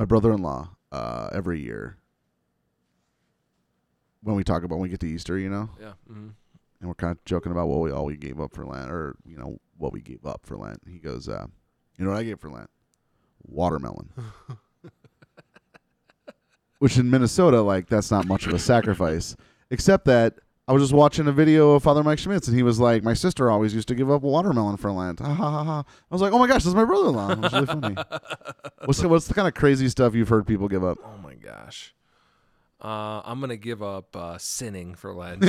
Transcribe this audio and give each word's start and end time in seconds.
my 0.00 0.06
brother-in-law 0.06 0.66
uh, 0.92 1.28
every 1.30 1.60
year 1.60 1.98
when 4.22 4.34
we 4.34 4.42
talk 4.42 4.62
about 4.62 4.76
when 4.76 4.84
we 4.84 4.88
get 4.88 4.98
to 5.00 5.06
Easter, 5.06 5.38
you 5.38 5.50
know, 5.50 5.68
Yeah. 5.78 5.92
hmm 6.08 6.28
and 6.80 6.88
we're 6.88 6.94
kind 6.94 7.14
of 7.14 7.22
joking 7.26 7.52
about 7.52 7.68
what 7.68 7.80
we 7.80 7.90
all 7.90 8.06
we 8.06 8.16
gave 8.16 8.40
up 8.40 8.54
for 8.54 8.64
Lent, 8.64 8.90
or 8.90 9.14
you 9.26 9.36
know 9.36 9.58
what 9.76 9.92
we 9.92 10.00
gave 10.00 10.24
up 10.24 10.46
for 10.46 10.56
Lent. 10.56 10.80
He 10.88 10.98
goes, 10.98 11.28
uh, 11.28 11.46
"You 11.98 12.06
know 12.06 12.12
what 12.12 12.18
I 12.18 12.22
gave 12.24 12.40
for 12.40 12.48
Lent? 12.48 12.70
Watermelon." 13.42 14.08
Which 16.78 16.96
in 16.96 17.10
Minnesota, 17.10 17.60
like 17.60 17.88
that's 17.88 18.10
not 18.10 18.26
much 18.26 18.46
of 18.46 18.54
a 18.54 18.58
sacrifice, 18.58 19.36
except 19.68 20.06
that 20.06 20.36
I 20.70 20.72
was 20.72 20.84
just 20.84 20.92
watching 20.92 21.26
a 21.26 21.32
video 21.32 21.72
of 21.72 21.82
Father 21.82 22.04
Mike 22.04 22.20
Schmitz, 22.20 22.46
and 22.46 22.56
he 22.56 22.62
was 22.62 22.78
like, 22.78 23.02
"My 23.02 23.12
sister 23.12 23.50
always 23.50 23.74
used 23.74 23.88
to 23.88 23.94
give 23.96 24.08
up 24.08 24.22
watermelon 24.22 24.76
for 24.76 24.92
Lent." 24.92 25.18
Ha 25.18 25.34
ha 25.34 25.50
ha 25.50 25.64
ha! 25.64 25.80
I 25.80 26.14
was 26.14 26.22
like, 26.22 26.32
"Oh 26.32 26.38
my 26.38 26.46
gosh, 26.46 26.58
this 26.58 26.66
is 26.66 26.76
my 26.76 26.84
brother-in-law." 26.84 27.32
It 27.32 27.38
was 27.40 27.52
really 27.52 27.66
funny. 27.66 27.96
what's 28.84 29.00
the, 29.00 29.08
what's 29.08 29.26
the 29.26 29.34
kind 29.34 29.48
of 29.48 29.54
crazy 29.54 29.88
stuff 29.88 30.14
you've 30.14 30.28
heard 30.28 30.46
people 30.46 30.68
give 30.68 30.84
up? 30.84 30.98
Oh 31.04 31.18
my 31.20 31.34
gosh. 31.34 31.92
Uh, 32.80 33.20
I'm 33.24 33.40
gonna 33.40 33.56
give 33.56 33.82
up 33.82 34.14
uh, 34.14 34.38
sinning 34.38 34.94
for 34.94 35.12
Lent. 35.12 35.42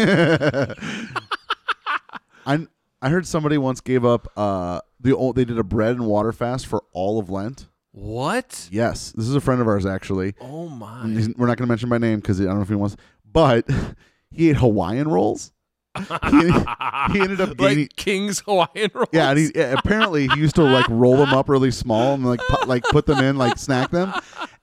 I 2.47 2.65
I 3.03 3.09
heard 3.09 3.27
somebody 3.27 3.59
once 3.59 3.79
gave 3.79 4.03
up 4.03 4.27
uh 4.35 4.81
the 4.99 5.15
old, 5.15 5.35
they 5.35 5.45
did 5.45 5.59
a 5.59 5.63
bread 5.63 5.97
and 5.97 6.07
water 6.07 6.31
fast 6.31 6.65
for 6.65 6.83
all 6.93 7.19
of 7.19 7.29
Lent. 7.29 7.67
what? 7.91 8.67
Yes, 8.71 9.11
this 9.11 9.27
is 9.27 9.35
a 9.35 9.41
friend 9.41 9.61
of 9.61 9.67
ours 9.67 9.85
actually. 9.85 10.33
Oh 10.41 10.67
my. 10.67 11.03
We're 11.37 11.45
not 11.45 11.57
going 11.57 11.67
to 11.67 11.67
mention 11.67 11.89
my 11.89 11.99
name 11.99 12.21
because 12.21 12.41
I 12.41 12.45
don't 12.45 12.55
know 12.55 12.61
if 12.63 12.69
he 12.69 12.73
wants, 12.75 12.97
but 13.31 13.69
he 14.31 14.49
ate 14.49 14.57
Hawaiian 14.57 15.07
rolls. 15.07 15.51
he, 15.97 16.05
he 17.11 17.19
ended 17.19 17.41
up 17.41 17.59
like 17.59 17.95
King's 17.97 18.39
Hawaiian 18.39 18.91
rolls. 18.93 19.09
Yeah, 19.11 19.29
and 19.29 19.37
he 19.39 19.51
yeah, 19.53 19.75
apparently 19.77 20.27
he 20.29 20.39
used 20.39 20.55
to 20.55 20.63
like 20.63 20.87
roll 20.89 21.17
them 21.17 21.33
up 21.33 21.49
really 21.49 21.71
small 21.71 22.13
and 22.13 22.25
like 22.25 22.39
pu- 22.39 22.65
like 22.65 22.83
put 22.85 23.05
them 23.05 23.19
in 23.19 23.37
like 23.37 23.57
snack 23.57 23.91
them, 23.91 24.13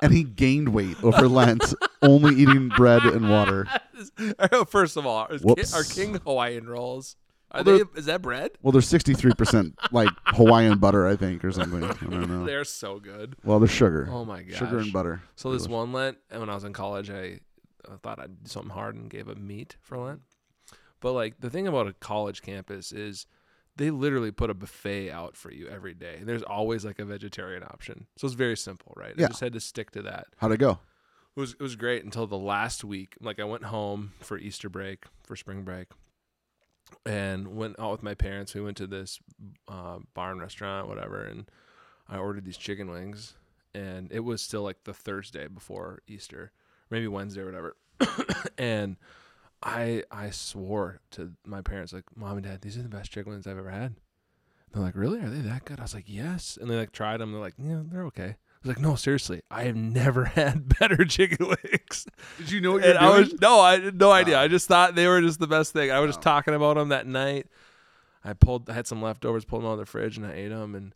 and 0.02 0.12
he 0.12 0.24
gained 0.24 0.70
weight 0.70 0.96
over 1.04 1.28
Lent 1.28 1.74
only 2.00 2.34
eating 2.34 2.68
bread 2.70 3.02
and 3.04 3.28
water. 3.30 3.66
Oh, 4.52 4.64
first 4.64 4.96
of 4.96 5.04
all, 5.06 5.26
is 5.26 5.42
Ki- 5.42 5.48
Whoops. 5.48 5.74
are 5.74 5.82
King 5.82 6.14
Hawaiian 6.24 6.68
rolls? 6.68 7.16
Are 7.50 7.64
Well, 7.64 7.78
they? 7.78 7.98
Is 7.98 8.06
that 8.06 8.22
bread? 8.22 8.52
Well, 8.62 8.70
they're 8.70 8.80
63 8.80 9.32
percent 9.34 9.76
like 9.90 10.08
Hawaiian 10.26 10.78
butter, 10.78 11.04
I 11.06 11.16
think, 11.16 11.44
or 11.44 11.50
something. 11.50 11.82
I 11.82 11.88
don't 11.94 12.28
know. 12.30 12.44
They're 12.46 12.62
so 12.64 13.00
good. 13.00 13.34
Well, 13.42 13.58
they're 13.58 13.66
sugar. 13.68 14.08
Oh 14.10 14.24
my 14.24 14.42
god, 14.42 14.56
Sugar 14.56 14.78
and 14.78 14.92
butter. 14.92 15.22
So 15.34 15.50
this 15.52 15.66
one 15.66 15.92
Lent, 15.92 16.16
and 16.30 16.38
when 16.40 16.48
I 16.48 16.54
was 16.54 16.62
in 16.62 16.72
college, 16.72 17.10
I, 17.10 17.40
I 17.92 17.96
thought 17.96 18.18
I'd 18.20 18.44
do 18.44 18.48
something 18.50 18.70
hard 18.70 18.94
and 18.94 19.10
gave 19.10 19.28
up 19.28 19.38
meat 19.38 19.76
for 19.80 19.98
Lent. 19.98 20.20
But 21.00 21.12
like 21.12 21.40
the 21.40 21.50
thing 21.50 21.66
about 21.66 21.86
a 21.86 21.92
college 21.92 22.42
campus 22.42 22.92
is 22.92 23.26
they 23.76 23.90
literally 23.90 24.32
put 24.32 24.50
a 24.50 24.54
buffet 24.54 25.10
out 25.10 25.36
for 25.36 25.52
you 25.52 25.68
every 25.68 25.94
day. 25.94 26.16
And 26.18 26.28
There's 26.28 26.42
always 26.42 26.84
like 26.84 26.98
a 26.98 27.04
vegetarian 27.04 27.62
option. 27.62 28.06
So 28.16 28.26
it's 28.26 28.34
very 28.34 28.56
simple, 28.56 28.92
right? 28.96 29.14
Yeah. 29.16 29.26
I 29.26 29.28
just 29.28 29.40
had 29.40 29.52
to 29.52 29.60
stick 29.60 29.92
to 29.92 30.02
that. 30.02 30.26
How'd 30.38 30.52
it 30.52 30.58
go? 30.58 30.80
It 31.36 31.40
was 31.40 31.52
it 31.52 31.62
was 31.62 31.76
great 31.76 32.04
until 32.04 32.26
the 32.26 32.38
last 32.38 32.82
week. 32.82 33.14
Like 33.20 33.38
I 33.38 33.44
went 33.44 33.64
home 33.64 34.12
for 34.20 34.38
Easter 34.38 34.68
break, 34.68 35.04
for 35.22 35.36
spring 35.36 35.62
break, 35.62 35.86
and 37.06 37.56
went 37.56 37.78
out 37.78 37.92
with 37.92 38.02
my 38.02 38.14
parents. 38.14 38.54
We 38.54 38.60
went 38.60 38.76
to 38.78 38.88
this 38.88 39.20
uh, 39.68 39.98
bar 40.14 40.32
and 40.32 40.40
restaurant, 40.40 40.88
whatever, 40.88 41.22
and 41.22 41.48
I 42.08 42.16
ordered 42.16 42.44
these 42.44 42.56
chicken 42.56 42.90
wings. 42.90 43.34
And 43.74 44.10
it 44.10 44.20
was 44.20 44.42
still 44.42 44.62
like 44.62 44.82
the 44.82 44.94
Thursday 44.94 45.46
before 45.46 46.00
Easter, 46.08 46.50
maybe 46.90 47.08
Wednesday 47.08 47.40
or 47.42 47.46
whatever. 47.46 47.76
and 48.58 48.96
I 49.62 50.04
I 50.10 50.30
swore 50.30 51.00
to 51.12 51.32
my 51.44 51.62
parents 51.62 51.92
like, 51.92 52.04
"Mom 52.16 52.36
and 52.36 52.46
Dad, 52.46 52.60
these 52.60 52.76
are 52.78 52.82
the 52.82 52.88
best 52.88 53.10
chicken 53.10 53.32
wings 53.32 53.46
I've 53.46 53.58
ever 53.58 53.70
had." 53.70 53.96
They're 54.72 54.82
like, 54.82 54.96
"Really? 54.96 55.20
Are 55.20 55.30
they 55.30 55.40
that 55.48 55.64
good?" 55.64 55.78
I 55.78 55.82
was 55.82 55.94
like, 55.94 56.04
"Yes." 56.06 56.58
And 56.60 56.70
they 56.70 56.76
like 56.76 56.92
tried 56.92 57.18
them. 57.18 57.32
They're 57.32 57.40
like, 57.40 57.54
"Yeah, 57.58 57.82
they're 57.84 58.04
okay." 58.06 58.36
I 58.58 58.60
was 58.62 58.68
like, 58.68 58.80
"No, 58.80 58.94
seriously, 58.94 59.42
I 59.50 59.64
have 59.64 59.76
never 59.76 60.24
had 60.36 60.78
better 60.78 61.04
chicken 61.04 61.48
wings." 61.48 62.06
Did 62.38 62.50
you 62.50 62.60
know 62.60 62.72
what 62.72 62.84
and 62.84 62.98
I 62.98 63.18
was 63.18 63.40
no, 63.40 63.60
I 63.60 63.80
had 63.80 63.98
no 63.98 64.10
idea. 64.12 64.38
I 64.38 64.48
just 64.48 64.68
thought 64.68 64.94
they 64.94 65.08
were 65.08 65.20
just 65.20 65.40
the 65.40 65.46
best 65.46 65.72
thing. 65.72 65.90
I 65.90 66.00
was 66.00 66.10
just 66.10 66.22
talking 66.22 66.54
about 66.54 66.76
them 66.76 66.90
that 66.90 67.06
night. 67.06 67.46
I 68.24 68.32
pulled, 68.32 68.68
I 68.68 68.74
had 68.74 68.86
some 68.86 69.00
leftovers, 69.00 69.44
pulled 69.44 69.62
them 69.62 69.68
out 69.68 69.74
of 69.74 69.78
the 69.78 69.86
fridge, 69.86 70.16
and 70.16 70.26
I 70.26 70.32
ate 70.32 70.48
them. 70.48 70.74
And 70.74 70.94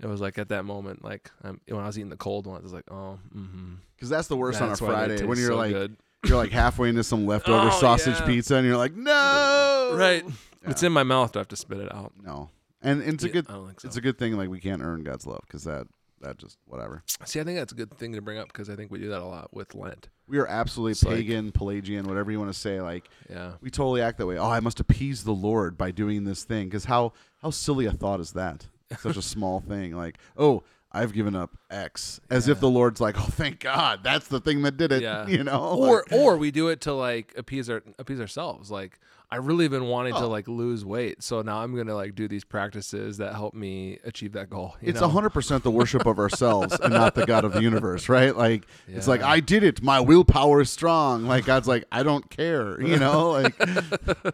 it 0.00 0.06
was 0.06 0.20
like 0.20 0.38
at 0.38 0.48
that 0.48 0.64
moment, 0.64 1.04
like 1.04 1.30
um, 1.42 1.60
when 1.68 1.80
I 1.80 1.86
was 1.86 1.98
eating 1.98 2.10
the 2.10 2.16
cold 2.16 2.46
ones, 2.46 2.60
I 2.60 2.64
was 2.64 2.72
like, 2.72 2.90
"Oh, 2.90 3.18
mm-hmm." 3.34 3.74
Because 3.96 4.08
that's 4.08 4.28
the 4.28 4.36
worst 4.36 4.60
on 4.60 4.68
a 4.68 4.72
why 4.72 4.76
they 4.76 4.86
Friday 4.86 5.26
when 5.26 5.36
taste 5.36 5.40
you're 5.40 5.50
so 5.52 5.56
like 5.56 5.72
good. 5.72 5.96
you're 6.26 6.36
like 6.36 6.50
halfway 6.50 6.88
into 6.88 7.04
some 7.04 7.26
leftover 7.32 7.68
Oh, 7.72 7.80
sausage 7.80 8.18
yeah. 8.20 8.26
pizza 8.26 8.56
and 8.56 8.66
you're 8.66 8.76
like, 8.76 8.94
no, 8.94 9.92
right. 9.94 10.24
It's 10.66 10.82
in 10.82 10.92
my 10.92 11.02
mouth. 11.04 11.36
I 11.36 11.40
have 11.40 11.48
to 11.48 11.56
spit 11.56 11.78
it 11.78 11.94
out? 11.94 12.12
No, 12.22 12.50
and, 12.82 13.00
and 13.02 13.14
it's 13.14 13.24
a 13.24 13.28
Yeah, 13.28 13.32
good 13.34 13.46
I 13.48 13.52
don't 13.52 13.66
think 13.66 13.80
so. 13.80 13.88
it's 13.88 13.96
a 13.96 14.00
good 14.00 14.18
thing 14.18 14.32
like 14.36 14.48
we 14.48 14.60
can't 14.60 14.82
earn 14.82 15.04
God's 15.04 15.26
love 15.26 15.42
because 15.46 15.64
that 15.64 15.86
that 16.20 16.38
just 16.38 16.56
whatever. 16.66 17.02
See, 17.24 17.38
I 17.38 17.44
think 17.44 17.58
that's 17.58 17.72
a 17.72 17.76
good 17.76 17.90
thing 17.98 18.14
to 18.14 18.22
bring 18.22 18.38
up 18.38 18.48
because 18.48 18.70
I 18.70 18.76
think 18.76 18.90
we 18.90 18.98
do 18.98 19.10
that 19.10 19.20
a 19.20 19.24
lot 19.26 19.52
with 19.54 19.74
Lent. 19.74 20.08
We 20.26 20.38
are 20.38 20.46
absolutely 20.46 20.92
It's 20.92 21.04
like- 21.04 21.16
pagan, 21.16 21.52
Pelagian, 21.52 22.06
whatever 22.08 22.30
you 22.32 22.38
want 22.40 22.50
to 22.52 22.58
say. 22.58 22.80
Like 22.80 23.08
Yeah. 23.28 23.52
we 23.60 23.70
totally 23.70 24.00
act 24.00 24.16
that 24.18 24.26
way. 24.26 24.38
Oh, 24.38 24.48
I 24.50 24.60
must 24.60 24.80
appease 24.80 25.24
the 25.24 25.32
Lord 25.34 25.76
by 25.76 25.90
doing 25.90 26.24
this 26.24 26.42
thing. 26.44 26.66
Because 26.68 26.86
how 26.86 27.12
how 27.42 27.50
silly 27.50 27.84
a 27.84 27.92
thought 27.92 28.20
is 28.20 28.32
that? 28.32 28.66
Such 29.00 29.16
a 29.16 29.22
small 29.22 29.60
thing. 29.60 29.96
Like 29.96 30.18
oh. 30.36 30.62
I've 30.96 31.12
given 31.12 31.34
up 31.34 31.50
X, 31.72 32.20
as 32.30 32.46
if 32.46 32.60
the 32.60 32.68
Lord's 32.70 33.00
like, 33.00 33.18
oh, 33.18 33.24
thank 33.24 33.58
God, 33.58 34.04
that's 34.04 34.28
the 34.28 34.38
thing 34.38 34.62
that 34.62 34.76
did 34.76 34.92
it. 34.92 35.02
Yeah. 35.02 35.26
You 35.34 35.42
know, 35.42 35.74
Or 35.76 36.04
Like, 36.08 36.12
or 36.12 36.36
we 36.36 36.52
do 36.52 36.68
it 36.68 36.82
to 36.82 36.92
like 36.92 37.34
appease 37.36 37.68
our 37.68 37.82
appease 37.98 38.20
ourselves. 38.20 38.70
Like 38.70 39.00
I 39.28 39.38
really 39.38 39.66
been 39.66 39.86
wanting 39.86 40.14
to 40.14 40.20
Oh. 40.20 40.28
like 40.28 40.46
lose 40.46 40.84
weight, 40.84 41.20
so 41.24 41.42
now 41.42 41.58
I'm 41.64 41.74
gonna 41.74 41.96
like 41.96 42.14
do 42.14 42.28
these 42.28 42.44
practices 42.44 43.16
that 43.16 43.32
help 43.34 43.54
me 43.54 43.98
achieve 44.04 44.34
that 44.34 44.48
goal. 44.50 44.76
you 44.80 44.90
it's 44.90 45.00
know? 45.00 45.08
hundred 45.08 45.30
percent 45.30 45.64
the 45.64 45.70
worship 45.72 46.06
of 46.06 46.20
ourselves 46.20 46.78
and 46.78 46.94
not 46.94 47.16
the 47.16 47.26
God 47.26 47.44
of 47.44 47.52
the 47.54 47.62
universe, 47.62 48.08
right? 48.08 48.36
Like 48.36 48.64
it's 48.86 49.08
like 49.08 49.20
I 49.22 49.40
did 49.40 49.64
it. 49.64 49.82
My 49.82 49.98
willpower 49.98 50.60
is 50.60 50.70
strong. 50.70 51.24
Like 51.26 51.44
God's 51.44 51.66
like 51.66 51.86
I 51.90 52.04
don't 52.04 52.30
care. 52.30 52.80
You 52.80 52.98
know, 53.00 53.30
like 53.32 53.56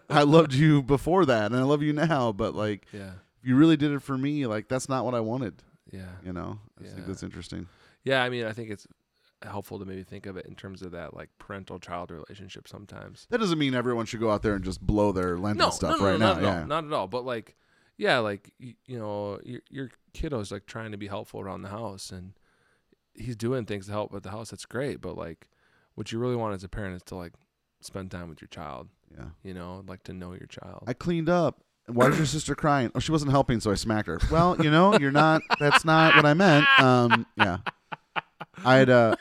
I 0.11 0.25
loved 0.25 0.53
you 0.53 0.83
before 0.83 1.25
that, 1.25 1.47
and 1.53 1.57
I 1.57 1.63
love 1.63 1.81
you 1.81 1.95
now. 1.95 2.33
But 2.33 2.55
like 2.55 2.85
Yeah. 2.93 3.13
You 3.43 3.57
really 3.57 3.77
did 3.77 3.93
it 3.93 4.03
for 4.03 4.17
me, 4.19 4.47
like 4.47 4.69
that's 4.69 4.89
not 4.89 5.05
what 5.05 5.15
I 5.15 5.21
wanted. 5.21 5.63
Yeah. 5.91 6.07
You 6.25 6.33
know, 6.33 6.59
I 6.79 6.83
just 6.83 6.95
think 6.95 7.07
that's 7.07 7.23
interesting. 7.23 7.67
Yeah. 8.05 8.23
I 8.23 8.29
mean, 8.29 8.45
I 8.47 8.53
think 8.53 8.71
it's 8.71 8.87
helpful 9.43 9.79
to 9.79 9.85
maybe 9.85 10.03
think 10.05 10.27
of 10.27 10.37
it 10.37 10.45
in 10.47 10.55
terms 10.55 10.83
of 10.83 10.93
that 10.93 11.15
like 11.15 11.31
parental 11.39 11.79
child 11.79 12.11
relationship 12.11 12.69
sometimes. 12.69 13.27
That 13.31 13.39
doesn't 13.39 13.59
mean 13.59 13.75
everyone 13.75 14.07
should 14.07 14.21
go 14.21 14.31
out 14.31 14.43
there 14.43 14.55
and 14.55 14.65
just 14.65 14.81
blow 14.81 15.13
their 15.13 15.37
Lenten 15.39 15.59
No, 15.59 15.71
stuff 15.71 15.99
no, 15.99 16.05
no, 16.05 16.11
right 16.11 16.19
no, 16.21 16.27
now. 16.27 16.33
not 16.35 16.37
at 16.39 16.43
yeah, 16.43 16.61
all. 16.61 16.67
Not 16.67 16.85
at 16.85 16.93
all. 16.93 17.07
But 17.09 17.25
like, 17.25 17.57
yeah, 17.97 18.19
like 18.19 18.53
you, 18.59 18.75
you 18.87 18.99
know, 18.99 19.41
your 19.45 19.61
your 19.71 19.91
kiddo's 20.15 20.53
like 20.53 20.67
trying 20.67 20.93
to 20.93 20.99
be 20.99 21.07
helpful 21.09 21.41
around 21.41 21.63
the 21.63 21.69
house, 21.71 22.11
and 22.11 22.33
he's 23.15 23.37
doing 23.37 23.65
things 23.65 23.87
to 23.87 23.93
help 23.93 24.13
with 24.13 24.23
the 24.23 24.31
house. 24.31 24.51
That's 24.51 24.67
great. 24.67 25.01
But 25.01 25.17
like, 25.17 25.49
what 25.95 26.13
you 26.13 26.19
really 26.19 26.37
want 26.37 26.55
as 26.55 26.63
a 26.65 26.69
parent 26.69 26.97
is 26.97 27.03
to 27.05 27.17
like 27.17 27.33
spend 27.81 28.11
time 28.11 28.29
with 28.29 28.41
your 28.41 28.49
child. 28.49 28.89
yeah. 29.17 29.27
You 29.43 29.55
know, 29.55 29.83
like 29.87 30.03
to 30.05 30.13
know 30.13 30.33
your 30.33 30.47
child. 30.47 30.85
I 30.87 30.93
cleaned 30.93 31.29
up. 31.29 31.63
Why 31.93 32.09
is 32.09 32.17
your 32.17 32.27
sister 32.27 32.55
crying? 32.55 32.91
Oh, 32.95 32.99
she 33.01 33.13
wasn't 33.13 33.31
helping, 33.31 33.61
so 33.61 33.71
I 33.71 33.75
smacked 33.75 34.07
her. 34.09 34.19
Well, 34.31 34.57
you 34.63 34.71
know, 34.71 34.99
you're 34.99 35.11
not. 35.13 35.43
That's 35.59 35.85
not 35.85 36.17
what 36.17 36.25
I 36.27 36.35
meant. 36.35 36.67
Um, 36.81 37.27
yeah. 37.37 37.59
I 38.65 38.77
had 38.77 38.89
a, 38.89 39.17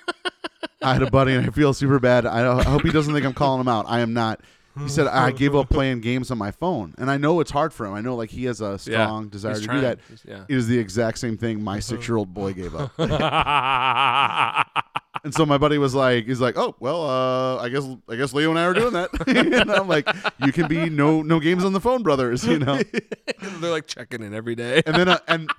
I 0.81 0.93
had 0.93 1.01
a 1.03 1.09
buddy, 1.11 1.33
and 1.33 1.45
I 1.47 1.49
feel 1.51 1.73
super 1.73 1.99
bad. 1.99 2.25
I, 2.25 2.59
I 2.59 2.63
hope 2.63 2.83
he 2.83 2.91
doesn't 2.91 3.13
think 3.13 3.25
I'm 3.25 3.33
calling 3.33 3.61
him 3.61 3.67
out. 3.67 3.85
I 3.87 3.99
am 4.01 4.13
not. 4.13 4.41
He 4.81 4.87
said 4.87 5.07
I 5.07 5.31
gave 5.31 5.55
up 5.55 5.67
playing 5.69 5.99
games 5.99 6.31
on 6.31 6.37
my 6.37 6.51
phone, 6.51 6.93
and 6.97 7.11
I 7.11 7.17
know 7.17 7.41
it's 7.41 7.51
hard 7.51 7.73
for 7.73 7.85
him. 7.85 7.93
I 7.93 7.99
know 8.01 8.15
like 8.15 8.29
he 8.29 8.45
has 8.45 8.61
a 8.61 8.79
Yeah. 8.85 9.05
strong 9.05 9.27
desire 9.27 9.55
to 9.55 9.61
trying- 9.61 9.77
do 9.77 9.81
that. 9.81 9.99
Yeah. 10.25 10.45
It 10.47 10.55
is 10.55 10.67
the 10.67 10.77
exact 10.77 11.17
same 11.17 11.37
thing 11.37 11.61
my 11.61 11.79
six 11.79 12.07
year 12.07 12.15
old 12.17 12.33
boy 12.33 12.53
gave 12.53 12.73
up. 12.75 12.91
And 15.23 15.33
so 15.33 15.45
my 15.45 15.57
buddy 15.57 15.77
was 15.77 15.93
like, 15.93 16.25
he's 16.25 16.39
like, 16.39 16.57
oh 16.57 16.75
well, 16.79 17.09
uh, 17.09 17.57
I 17.57 17.69
guess 17.69 17.87
I 18.07 18.15
guess 18.15 18.33
Leo 18.33 18.49
and 18.49 18.59
I 18.59 18.63
are 18.63 18.73
doing 18.73 18.93
that. 18.93 19.09
and 19.27 19.71
I'm 19.71 19.87
like, 19.87 20.07
you 20.45 20.51
can 20.51 20.67
be 20.67 20.89
no 20.89 21.21
no 21.21 21.39
games 21.39 21.65
on 21.65 21.73
the 21.73 21.81
phone, 21.81 22.03
brothers. 22.03 22.45
You 22.45 22.59
know. 22.59 22.81
They're 23.41 23.71
like 23.71 23.87
checking 23.87 24.23
in 24.23 24.33
every 24.33 24.55
day. 24.55 24.81
And 24.85 24.95
then 24.95 25.09
uh, 25.09 25.19
and 25.27 25.49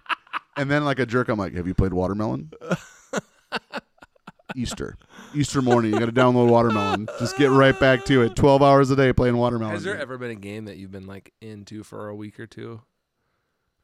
and 0.56 0.70
then 0.70 0.84
like 0.84 0.98
a 0.98 1.06
jerk, 1.06 1.28
I'm 1.28 1.38
like, 1.38 1.54
have 1.54 1.66
you 1.66 1.74
played 1.74 1.92
Watermelon? 1.92 2.50
Easter, 4.56 4.96
Easter 5.32 5.62
morning, 5.62 5.92
you 5.92 5.98
got 6.00 6.06
to 6.06 6.12
download 6.12 6.48
Watermelon. 6.48 7.06
Just 7.20 7.36
get 7.36 7.50
right 7.50 7.78
back 7.78 8.04
to 8.06 8.22
it. 8.22 8.34
Twelve 8.34 8.62
hours 8.62 8.90
a 8.90 8.96
day 8.96 9.12
playing 9.12 9.36
Watermelon. 9.36 9.74
Has 9.74 9.84
there 9.84 9.98
ever 9.98 10.18
been 10.18 10.32
a 10.32 10.36
game 10.36 10.64
that 10.64 10.76
you've 10.76 10.90
been 10.90 11.06
like 11.06 11.32
into 11.40 11.84
for 11.84 12.08
a 12.08 12.14
week 12.14 12.40
or 12.40 12.46
two, 12.46 12.80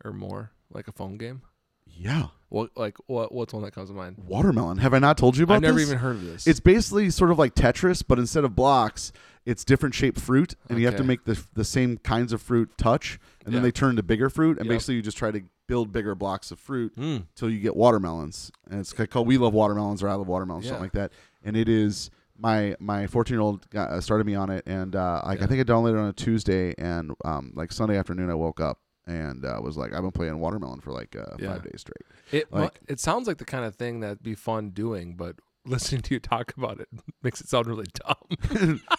or 0.05 0.13
more, 0.13 0.51
like 0.71 0.89
a 0.89 0.93
phone 0.93 1.19
game? 1.19 1.43
yeah, 1.87 2.29
What 2.49 2.71
like 2.77 2.97
what 3.07 3.33
what's 3.33 3.53
one 3.53 3.63
that 3.65 3.73
comes 3.73 3.91
to 3.91 3.95
mind? 3.95 4.17
Watermelon. 4.27 4.79
Have 4.79 4.95
I 4.95 4.99
not 5.01 5.19
told 5.19 5.37
you 5.37 5.45
about 5.45 5.55
it? 5.55 5.57
I've 5.57 5.63
never 5.63 5.79
this? 5.79 5.89
even 5.89 5.99
heard 5.99 6.17
of 6.17 6.25
this. 6.25 6.47
It's 6.47 6.61
basically 6.61 7.11
sort 7.11 7.31
of 7.31 7.39
like 7.39 7.55
Tetris, 7.55 8.05
but 8.07 8.19
instead 8.21 8.45
of 8.45 8.55
blocks, 8.55 9.13
it's 9.45 9.65
different 9.65 9.95
shaped 9.97 10.21
fruit, 10.21 10.55
and 10.69 10.79
you 10.79 10.87
have 10.87 10.95
to 10.97 11.03
Okay. 11.03 11.09
make 11.09 11.25
the 11.25 11.43
the 11.55 11.65
same 11.65 11.99
kinds 11.99 12.33
of 12.33 12.41
fruit 12.41 12.71
touch, 12.79 13.19
and 13.45 13.53
then 13.55 13.63
Yeah. 13.63 13.67
they 13.67 13.73
turn 13.73 13.91
into 13.91 14.03
bigger 14.05 14.31
fruit, 14.31 14.59
and 14.59 14.67
Yep. 14.67 14.75
basically 14.75 14.95
you 14.95 15.03
just 15.03 15.17
try 15.17 15.31
to 15.33 15.43
build 15.67 15.93
bigger 15.93 16.15
blocks 16.15 16.53
of 16.53 16.61
fruit 16.61 16.93
Hmm. 16.95 17.17
till 17.35 17.51
you 17.51 17.59
get 17.59 17.75
watermelons, 17.75 18.53
and 18.71 18.79
it's 18.79 18.93
ca- 18.93 19.07
called 19.07 19.27
We 19.27 19.37
Love 19.39 19.53
Watermelons 19.53 20.01
or 20.03 20.09
I 20.09 20.15
Love 20.15 20.29
Watermelons, 20.29 20.65
Yeah. 20.67 20.71
something 20.73 20.85
like 20.85 20.93
that. 20.93 21.11
And 21.43 21.57
it 21.57 21.69
is 21.69 22.11
my 22.39 22.77
my 22.79 23.09
14 23.09 23.35
year 23.35 23.41
old 23.41 23.67
uh, 23.75 24.01
started 24.01 24.25
me 24.25 24.37
on 24.37 24.51
it, 24.51 24.63
and 24.67 24.95
uh, 24.95 25.23
like 25.27 25.39
I 25.39 25.43
Yeah. 25.43 25.47
think 25.49 25.61
I 25.61 25.65
downloaded 25.73 25.95
it 25.95 25.99
on 25.99 26.09
a 26.09 26.13
Tuesday, 26.13 26.75
and 26.79 27.13
um, 27.25 27.51
like 27.57 27.73
Sunday 27.73 27.97
afternoon 27.99 28.31
I 28.31 28.35
woke 28.35 28.61
up 28.61 28.79
and 29.07 29.45
uh, 29.45 29.61
was 29.63 29.77
like, 29.77 29.93
"I've 29.93 30.03
been 30.03 30.11
playing 30.11 30.39
watermelon 30.39 30.81
for 30.81 30.93
like 30.93 31.15
uh, 31.17 31.37
Yeah. 31.39 31.53
five 31.53 31.63
days 31.65 31.81
straight." 31.83 32.03
It 32.33 32.53
mu- 32.53 32.61
Like- 32.63 32.81
it 32.89 33.01
sounds 33.01 33.27
like 33.29 33.39
the 33.39 33.45
kind 33.45 33.65
of 33.65 33.75
thing 33.77 34.01
that'd 34.01 34.23
be 34.23 34.35
fun 34.35 34.71
doing, 34.71 35.15
but 35.17 35.37
listening 35.65 36.03
to 36.03 36.15
you 36.15 36.21
talk 36.21 36.53
about 36.57 36.81
it 36.81 36.89
makes 37.23 37.41
it 37.41 37.49
sound 37.49 37.67
really 37.67 37.87
dumb. 37.95 38.81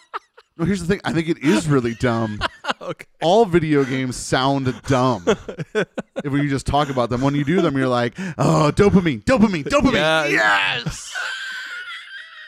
No, 0.59 0.65
here's 0.65 0.79
the 0.81 0.87
thing. 0.87 0.99
I 1.05 1.13
think 1.13 1.29
it 1.29 1.37
is 1.37 1.67
really 1.67 1.93
dumb. 1.93 2.39
okay. 2.81 3.05
All 3.21 3.45
video 3.45 3.83
games 3.83 4.15
sound 4.15 4.73
dumb 4.87 5.23
if 5.27 6.31
you 6.33 6.49
just 6.49 6.65
talk 6.65 6.89
about 6.89 7.11
them. 7.11 7.21
When 7.21 7.35
you 7.35 7.43
do 7.43 7.61
them, 7.61 7.77
you're 7.77 7.87
like, 7.87 8.15
"Oh, 8.39 8.71
dopamine, 8.75 9.23
dopamine, 9.23 9.65
dopamine." 9.65 10.31
Yes. 10.31 11.13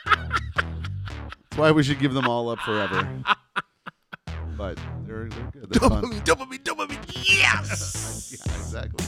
That's 0.06 1.56
why 1.56 1.70
we 1.72 1.84
should 1.84 2.00
give 2.00 2.16
them 2.16 2.28
all 2.28 2.50
up 2.50 2.58
forever. 2.62 3.08
But 4.58 4.80
they're 5.10 5.28
they're 5.28 5.52
good. 5.52 5.70
They're 5.72 5.90
fun. 5.90 6.04
Dopamine, 6.04 6.24
dopamine, 6.24 6.64
dopamine. 6.64 7.28
Yes. 7.28 8.06
Yeah, 8.30 8.54
exactly. 8.54 9.06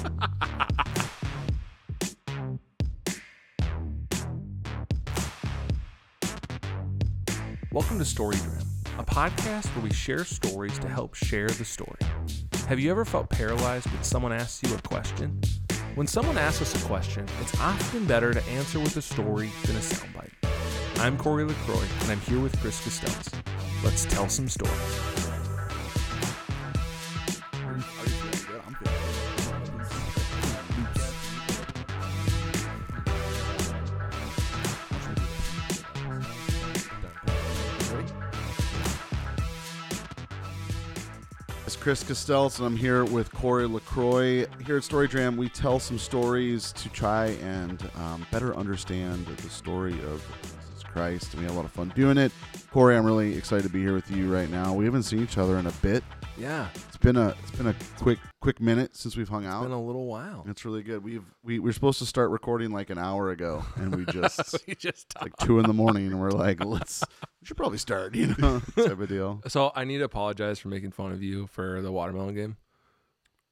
Welcome 7.72 8.00
to 8.00 8.04
Storygram, 8.04 8.66
a 8.98 9.04
podcast 9.04 9.68
where 9.76 9.84
we 9.84 9.94
share 9.94 10.26
stories 10.26 10.80
to 10.80 10.88
help 10.88 11.14
share 11.14 11.48
the 11.48 11.64
story. 11.64 12.00
Have 12.68 12.80
you 12.80 12.90
ever 12.90 13.06
felt 13.06 13.30
paralyzed 13.30 13.86
when 13.92 14.02
someone 14.04 14.34
asks 14.34 14.68
you 14.68 14.76
a 14.76 14.82
question? 14.82 15.40
When 15.94 16.08
someone 16.08 16.38
asks 16.38 16.64
us 16.64 16.84
a 16.84 16.88
question, 16.88 17.28
it's 17.42 17.56
often 17.60 18.06
better 18.06 18.34
to 18.34 18.44
answer 18.46 18.80
with 18.80 18.98
a 18.98 19.04
story 19.04 19.52
than 19.66 19.76
a 19.76 19.80
soundbite. 19.80 20.32
I'm 21.00 21.16
Kory 21.16 21.46
LaCroix, 21.46 21.86
and 22.02 22.12
I'm 22.12 22.20
here 22.22 22.40
with 22.40 22.60
Chris 22.60 22.82
Costells. 22.84 23.32
Let's 23.84 24.06
tell 24.06 24.28
some 24.30 24.50
stories. 24.50 25.31
Chris 41.82 42.04
Costells, 42.04 42.60
and 42.60 42.68
I'm 42.68 42.78
here 42.78 43.06
with 43.06 43.34
Kory 43.34 43.66
LaCroix. 43.66 44.46
Here 44.64 44.78
at 44.78 44.84
Storygram, 44.84 45.36
we 45.36 45.50
tell 45.50 45.80
some 45.80 45.98
stories 45.98 46.72
to 46.74 46.90
try 46.90 47.30
and 47.42 47.90
um, 47.96 48.24
better 48.32 48.56
understand 48.56 49.26
the 49.26 49.50
story 49.50 49.94
of 49.94 50.24
Jesus 50.44 50.84
Christ. 50.84 51.34
And 51.34 51.42
we 51.42 51.48
have 51.48 51.56
a 51.56 51.58
lot 51.58 51.66
of 51.66 51.72
fun 51.72 51.92
doing 51.96 52.20
it. 52.20 52.32
Kory, 52.70 52.96
I'm 52.96 53.04
really 53.04 53.36
excited 53.36 53.64
to 53.64 53.70
be 53.70 53.82
here 53.82 53.96
with 53.96 54.12
you 54.12 54.32
right 54.32 54.48
now. 54.52 54.76
We 54.76 54.86
haven't 54.86 55.04
seen 55.04 55.24
each 55.24 55.40
other 55.40 55.58
in 55.58 55.66
a 55.66 55.72
bit. 55.82 56.04
Yeah, 56.38 56.70
It's 56.88 56.98
been 56.98 57.18
a 57.18 57.36
it's 57.42 57.52
been 57.52 57.68
a 57.68 57.76
quick 58.00 58.18
quick 58.40 58.60
minute 58.60 58.96
since 58.96 59.16
we've 59.16 59.28
hung 59.30 59.44
it's 59.44 59.54
out. 59.54 59.62
been 59.64 59.72
a 59.72 59.82
little 59.82 60.08
while. 60.08 60.44
It's 60.48 60.66
really 60.66 60.82
good. 60.82 61.04
We've 61.04 61.24
we 61.44 61.60
we're 61.60 61.74
supposed 61.74 62.00
to 62.00 62.06
start 62.06 62.32
recording 62.32 62.72
like 62.72 62.90
an 62.90 62.98
hour 62.98 63.30
ago, 63.30 63.64
and 63.76 63.94
we 63.96 64.06
just 64.12 64.56
we 64.66 64.74
just 64.74 65.14
like 65.22 65.36
two 65.38 65.60
in 65.60 65.68
the 65.68 65.74
morning, 65.74 66.08
and 66.08 66.20
we're 66.20 66.32
like, 66.32 66.64
let's 66.64 67.04
we 67.42 67.46
should 67.46 67.58
probably 67.58 67.78
start, 67.78 68.16
you 68.16 68.34
know, 68.40 68.60
type 68.76 69.00
of 69.00 69.08
deal. 69.08 69.42
So 69.48 69.72
I 69.76 69.84
need 69.84 70.00
to 70.00 70.06
apologize 70.06 70.58
for 70.58 70.70
making 70.70 70.92
fun 70.92 71.12
of 71.12 71.22
you 71.22 71.46
for 71.48 71.82
the 71.82 71.92
watermelon 71.92 72.34
game. 72.34 72.58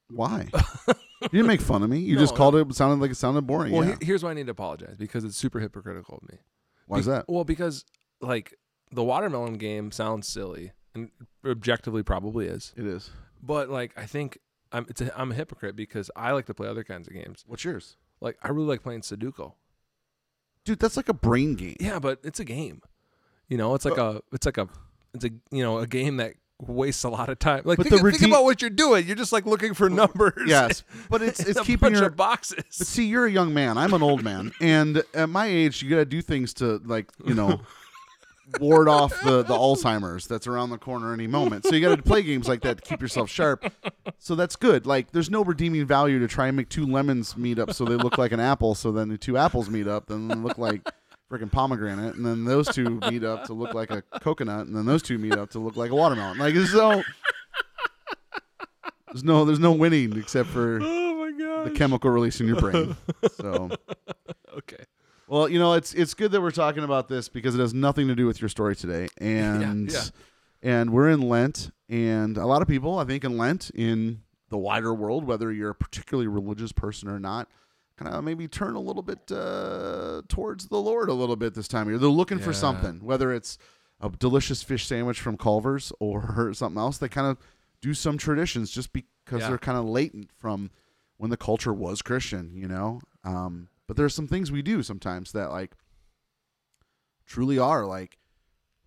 Why? 0.09 0.47
you 0.87 1.29
didn't 1.29 1.47
make 1.47 1.61
fun 1.61 1.83
of 1.83 1.89
me. 1.91 1.99
You 1.99 2.15
No, 2.15 2.21
just 2.21 2.35
called 2.35 2.55
it. 2.55 2.73
Sounded 2.73 2.99
like 3.01 3.11
it 3.11 3.15
sounded 3.17 3.45
boring. 3.45 3.71
Well, 3.73 3.85
yeah. 3.87 3.97
he- 3.99 4.05
here's 4.07 4.23
why 4.23 4.31
I 4.31 4.33
need 4.33 4.47
to 4.47 4.51
apologize 4.51 4.95
because 4.97 5.23
it's 5.23 5.37
super 5.37 5.59
hypocritical 5.59 6.17
of 6.23 6.29
me. 6.31 6.39
Why 6.87 6.97
is 6.99 7.05
that? 7.05 7.25
Well, 7.27 7.43
because 7.43 7.85
like 8.19 8.55
the 8.91 9.03
watermelon 9.03 9.53
game 9.57 9.91
sounds 9.91 10.27
silly 10.27 10.71
and 10.95 11.09
objectively 11.45 12.03
probably 12.03 12.47
is, 12.47 12.73
It 12.77 12.85
is. 12.85 13.11
but 13.41 13.69
like 13.69 13.93
I 13.97 14.05
think 14.05 14.39
I'm 14.71 14.85
it's 14.89 15.01
a, 15.01 15.17
I'm 15.19 15.31
a 15.31 15.35
hypocrite 15.35 15.75
because 15.75 16.11
I 16.15 16.31
like 16.31 16.45
to 16.47 16.53
play 16.53 16.67
other 16.67 16.83
kinds 16.83 17.07
of 17.07 17.13
games. 17.13 17.43
What's 17.47 17.63
yours, 17.63 17.95
Like 18.21 18.37
I 18.43 18.49
really 18.49 18.67
like 18.67 18.83
playing 18.83 19.01
Sudoku. 19.01 19.53
dude? 20.65 20.79
That's 20.79 20.97
like 20.97 21.09
a 21.09 21.13
brain 21.13 21.55
game. 21.55 21.75
Yeah, 21.79 21.99
but 21.99 22.19
it's 22.23 22.39
a 22.39 22.45
game. 22.45 22.81
You 23.47 23.57
know, 23.57 23.73
it's 23.75 23.85
like 23.85 23.97
a 23.97 24.21
it's 24.31 24.45
like 24.45 24.57
a 24.57 24.67
it's 25.13 25.25
a 25.25 25.29
you 25.51 25.63
know 25.63 25.79
a 25.79 25.87
game 25.87 26.17
that 26.17 26.33
wastes 26.61 27.03
a 27.03 27.09
lot 27.09 27.29
of 27.29 27.39
time. 27.39 27.61
Like 27.65 27.77
But 27.77 27.87
think, 27.87 28.01
the 28.03 28.11
think 28.11 28.23
about 28.31 28.43
what 28.43 28.61
you're 28.61 28.69
doing. 28.69 29.07
You're 29.07 29.15
just 29.15 29.31
like 29.31 29.45
looking 29.47 29.73
for 29.73 29.89
numbers. 29.89 30.43
Yes, 30.45 30.83
but 31.09 31.21
it's 31.27 31.39
it's 31.39 31.57
a 31.59 31.63
keeping 31.63 31.87
bunch 31.89 31.97
your. 31.97 32.07
of 32.09 32.15
boxes. 32.15 32.63
But 32.77 32.85
see, 32.87 33.05
you're 33.07 33.25
a 33.25 33.31
young 33.31 33.53
man. 33.53 33.77
I'm 33.77 33.93
an 33.93 34.03
old 34.03 34.23
man, 34.23 34.51
and 34.61 35.01
at 35.15 35.29
my 35.29 35.47
age, 35.47 35.81
you 35.81 35.89
gotta 35.89 36.05
do 36.05 36.21
things 36.21 36.53
to 36.55 36.79
like 36.85 37.09
you 37.25 37.33
know. 37.33 37.61
ward 38.59 38.87
off 38.87 39.11
the, 39.23 39.43
the 39.43 39.53
Alzheimer's 39.53 40.27
that's 40.27 40.47
around 40.47 40.69
the 40.69 40.77
corner 40.77 41.13
any 41.13 41.27
moment. 41.27 41.65
So 41.65 41.75
you 41.75 41.81
got 41.87 41.95
to 41.95 42.01
play 42.01 42.23
games 42.23 42.47
like 42.47 42.61
that 42.61 42.77
to 42.77 42.81
keep 42.81 43.01
yourself 43.01 43.29
sharp. 43.29 43.71
So 44.17 44.35
that's 44.35 44.55
good. 44.55 44.85
Like 44.85 45.11
there's 45.11 45.29
no 45.29 45.43
redeeming 45.43 45.85
value 45.85 46.19
to 46.19 46.27
try 46.27 46.47
and 46.47 46.57
make 46.57 46.69
two 46.69 46.85
lemons 46.85 47.37
meet 47.37 47.59
up 47.59 47.73
so 47.73 47.85
they 47.85 47.95
look 47.95 48.17
like 48.17 48.31
an 48.31 48.39
apple. 48.39 48.75
So 48.75 48.91
then 48.91 49.09
the 49.09 49.17
two 49.17 49.37
apples 49.37 49.69
meet 49.69 49.87
up, 49.87 50.07
then 50.07 50.27
they 50.27 50.35
look 50.35 50.57
like 50.57 50.81
freaking 51.31 51.51
pomegranate, 51.51 52.15
and 52.15 52.25
then 52.25 52.45
those 52.45 52.67
two 52.67 52.99
meet 53.09 53.23
up 53.23 53.45
to 53.45 53.53
look 53.53 53.73
like 53.73 53.91
a 53.91 54.01
coconut, 54.19 54.65
and 54.65 54.75
then 54.75 54.85
those 54.85 55.03
two 55.03 55.17
meet 55.17 55.33
up 55.33 55.51
to 55.51 55.59
look 55.59 55.75
like 55.75 55.91
a 55.91 55.95
watermelon. 55.95 56.37
Like 56.37 56.55
so. 56.55 57.03
There's 59.11 59.23
no 59.23 59.45
there's 59.45 59.59
no 59.59 59.71
winning 59.71 60.17
except 60.17 60.49
for 60.49 60.79
oh 60.81 61.15
my 61.15 61.63
the 61.63 61.71
chemical 61.75 62.09
release 62.11 62.39
in 62.41 62.47
your 62.47 62.57
brain. 62.57 62.95
So. 63.31 63.69
Well, 65.29 65.47
you 65.47 65.59
know, 65.59 65.73
it's 65.73 65.93
it's 65.93 66.15
good 66.15 66.31
that 66.31 66.41
we're 66.41 66.49
talking 66.49 66.83
about 66.83 67.07
this 67.07 67.29
because 67.29 67.53
it 67.53 67.59
has 67.59 67.71
nothing 67.71 68.07
to 68.07 68.15
do 68.15 68.25
with 68.25 68.41
your 68.41 68.49
story 68.49 68.75
today, 68.75 69.07
and 69.19 69.91
yeah. 69.91 70.03
and 70.63 70.89
we're 70.91 71.09
in 71.09 71.21
Lent, 71.21 71.69
and 71.87 72.35
a 72.35 72.47
lot 72.47 72.63
of 72.63 72.67
people, 72.67 72.97
I 72.97 73.05
think, 73.05 73.23
in 73.23 73.37
Lent 73.37 73.69
in 73.75 74.21
the 74.49 74.57
wider 74.57 74.91
world, 74.91 75.25
whether 75.25 75.51
you're 75.51 75.69
a 75.69 75.75
particularly 75.75 76.27
religious 76.27 76.71
person 76.71 77.09
or 77.09 77.19
not, 77.19 77.47
kind 77.95 78.11
of 78.11 78.23
maybe 78.23 78.47
turn 78.47 78.73
a 78.73 78.79
little 78.79 79.03
bit 79.03 79.31
uh, 79.31 80.23
towards 80.27 80.67
the 80.69 80.77
Lord 80.77 81.09
a 81.09 81.13
little 81.13 81.35
bit 81.35 81.53
this 81.53 81.67
time 81.67 81.83
of 81.83 81.89
year. 81.89 81.99
They're 81.99 82.09
looking 82.09 82.39
for 82.39 82.51
something, 82.51 82.99
whether 83.03 83.31
it's 83.31 83.59
a 84.01 84.09
delicious 84.09 84.63
fish 84.63 84.87
sandwich 84.87 85.19
from 85.21 85.37
Culver's 85.37 85.93
or 85.99 86.51
something 86.55 86.79
else. 86.79 86.97
They 86.97 87.07
kind 87.09 87.27
of 87.27 87.37
do 87.81 87.93
some 87.93 88.17
traditions 88.17 88.71
just 88.71 88.91
because 88.93 89.41
Yeah. 89.41 89.49
they're 89.49 89.57
kind 89.59 89.77
of 89.77 89.85
latent 89.85 90.31
from 90.35 90.71
when 91.17 91.29
the 91.29 91.37
culture 91.37 91.73
was 91.73 92.01
Christian, 92.01 92.55
you 92.55 92.67
know. 92.67 93.01
Um, 93.23 93.67
but 93.89 93.97
there's 93.97 94.13
some 94.13 94.27
things 94.27 94.51
we 94.51 94.61
do 94.61 94.83
sometimes 94.83 95.31
that 95.31 95.49
like 95.49 95.71
truly 97.25 97.57
are 97.57 97.85
like 97.87 98.17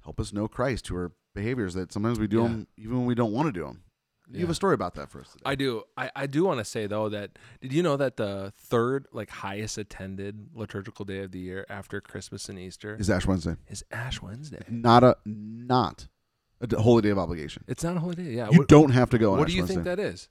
help 0.05 0.21
us 0.21 0.33
know 0.33 0.47
Christ, 0.47 0.87
who 0.87 0.95
are 0.97 1.11
behaviors 1.35 1.75
that 1.75 1.93
sometimes 1.93 2.21
we 2.21 2.29
do 2.29 2.37
Yeah. 2.39 2.43
them 2.49 2.67
even 2.77 2.99
when 2.99 3.07
we 3.07 3.17
don't 3.17 3.33
want 3.33 3.49
to 3.49 3.53
do 3.53 3.65
them. 3.65 3.83
You 4.31 4.41
have 4.41 4.51
a 4.51 4.55
story 4.55 4.75
about 4.75 4.95
that 4.95 5.11
for 5.11 5.21
us 5.21 5.31
today. 5.33 5.43
I 5.45 5.57
do. 5.57 5.83
I, 5.97 6.11
I 6.17 6.27
do 6.27 6.45
want 6.45 6.59
to 6.59 6.65
say 6.65 6.87
though 6.87 7.09
that 7.11 7.33
did 7.61 7.73
you 7.73 7.83
know 7.83 7.97
that 7.97 8.17
the 8.17 8.53
third 8.57 9.07
like 9.13 9.29
highest 9.29 9.77
attended 9.77 10.51
liturgical 10.55 11.05
day 11.05 11.19
of 11.25 11.33
the 11.33 11.41
year 11.41 11.67
after 11.69 12.01
Christmas 12.01 12.49
and 12.49 12.59
Easter 12.59 12.97
is 12.99 13.11
Ash 13.11 13.27
Wednesday 13.27 13.57
is 13.69 13.85
Ash 13.91 14.23
Wednesday. 14.23 14.63
not 14.69 15.03
a 15.05 15.17
not 15.27 16.07
a 16.61 16.81
holy 16.81 17.03
day 17.03 17.11
of 17.11 17.19
obligation? 17.19 17.65
It's 17.67 17.83
not 17.85 17.97
a 17.97 18.01
holy 18.01 18.15
day. 18.15 18.23
Yeah. 18.31 18.49
You 18.51 18.59
what 18.61 18.69
don't 18.69 18.91
have 18.93 19.11
to 19.11 19.19
go 19.19 19.33
on 19.33 19.39
what 19.41 19.49
Ash 19.49 19.51
do 19.51 19.57
you 19.57 19.63
Wednesday. 19.65 19.75
think 19.75 19.85
that 19.85 19.99
is? 19.99 20.29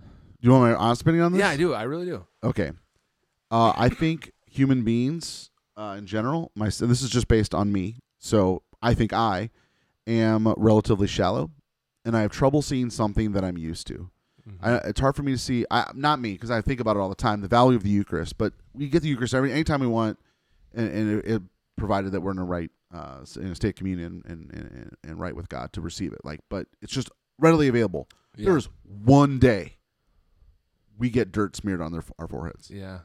do 0.00 0.46
you 0.46 0.52
want 0.52 0.62
my 0.70 0.74
honest 0.74 1.00
opinion 1.02 1.24
on 1.24 1.32
this? 1.32 1.40
Yeah, 1.40 1.48
I 1.48 1.56
do. 1.56 1.74
I 1.74 1.82
really 1.84 2.06
do. 2.06 2.24
Okay. 2.44 2.70
Uh, 3.50 3.72
I 3.76 3.88
think 3.88 4.32
human 4.46 4.82
beings 4.82 5.50
uh, 5.76 5.94
in 5.96 6.06
general, 6.06 6.50
my 6.54 6.66
this 6.66 7.02
is 7.02 7.10
just 7.10 7.28
based 7.28 7.54
on 7.54 7.72
me. 7.72 7.96
So 8.18 8.62
I 8.82 8.94
think 8.94 9.12
I 9.12 9.50
am 10.06 10.52
relatively 10.56 11.06
shallow, 11.06 11.50
and 12.04 12.16
I 12.16 12.22
have 12.22 12.32
trouble 12.32 12.62
seeing 12.62 12.90
something 12.90 13.32
that 13.32 13.44
I'm 13.44 13.56
used 13.56 13.86
to. 13.88 14.10
Mm-hmm. 14.48 14.64
I, 14.64 14.76
it's 14.88 15.00
hard 15.00 15.16
for 15.16 15.22
me 15.22 15.32
to 15.32 15.38
see. 15.38 15.64
I, 15.70 15.90
not 15.94 16.20
me, 16.20 16.32
because 16.32 16.50
I 16.50 16.60
think 16.60 16.80
about 16.80 16.96
it 16.96 17.00
all 17.00 17.08
the 17.08 17.14
time. 17.14 17.40
The 17.40 17.48
value 17.48 17.76
of 17.76 17.84
the 17.84 17.90
Eucharist, 17.90 18.38
but 18.38 18.52
we 18.74 18.88
get 18.88 19.02
the 19.02 19.08
Eucharist 19.08 19.34
every 19.34 19.52
anytime 19.52 19.80
we 19.80 19.86
want, 19.86 20.18
and, 20.74 20.88
and 20.88 21.18
it, 21.18 21.26
it 21.26 21.42
provided 21.76 22.12
that 22.12 22.20
we're 22.20 22.32
in 22.32 22.38
a 22.38 22.44
right, 22.44 22.70
uh, 22.92 23.18
in 23.36 23.46
a 23.46 23.54
state 23.54 23.70
of 23.70 23.74
communion 23.76 24.22
and, 24.26 24.50
and 24.52 24.96
and 25.04 25.20
right 25.20 25.36
with 25.36 25.48
God 25.48 25.72
to 25.74 25.80
receive 25.80 26.12
it. 26.12 26.20
Like, 26.24 26.40
but 26.48 26.66
it's 26.82 26.92
just 26.92 27.10
readily 27.38 27.68
available. 27.68 28.08
Yeah. 28.36 28.50
There's 28.50 28.68
one 28.84 29.38
day 29.38 29.76
we 30.98 31.10
get 31.10 31.30
dirt 31.30 31.54
smeared 31.54 31.80
on 31.80 31.92
their 31.92 32.02
our 32.18 32.26
foreheads 32.26 32.70
Yeah. 32.70 33.00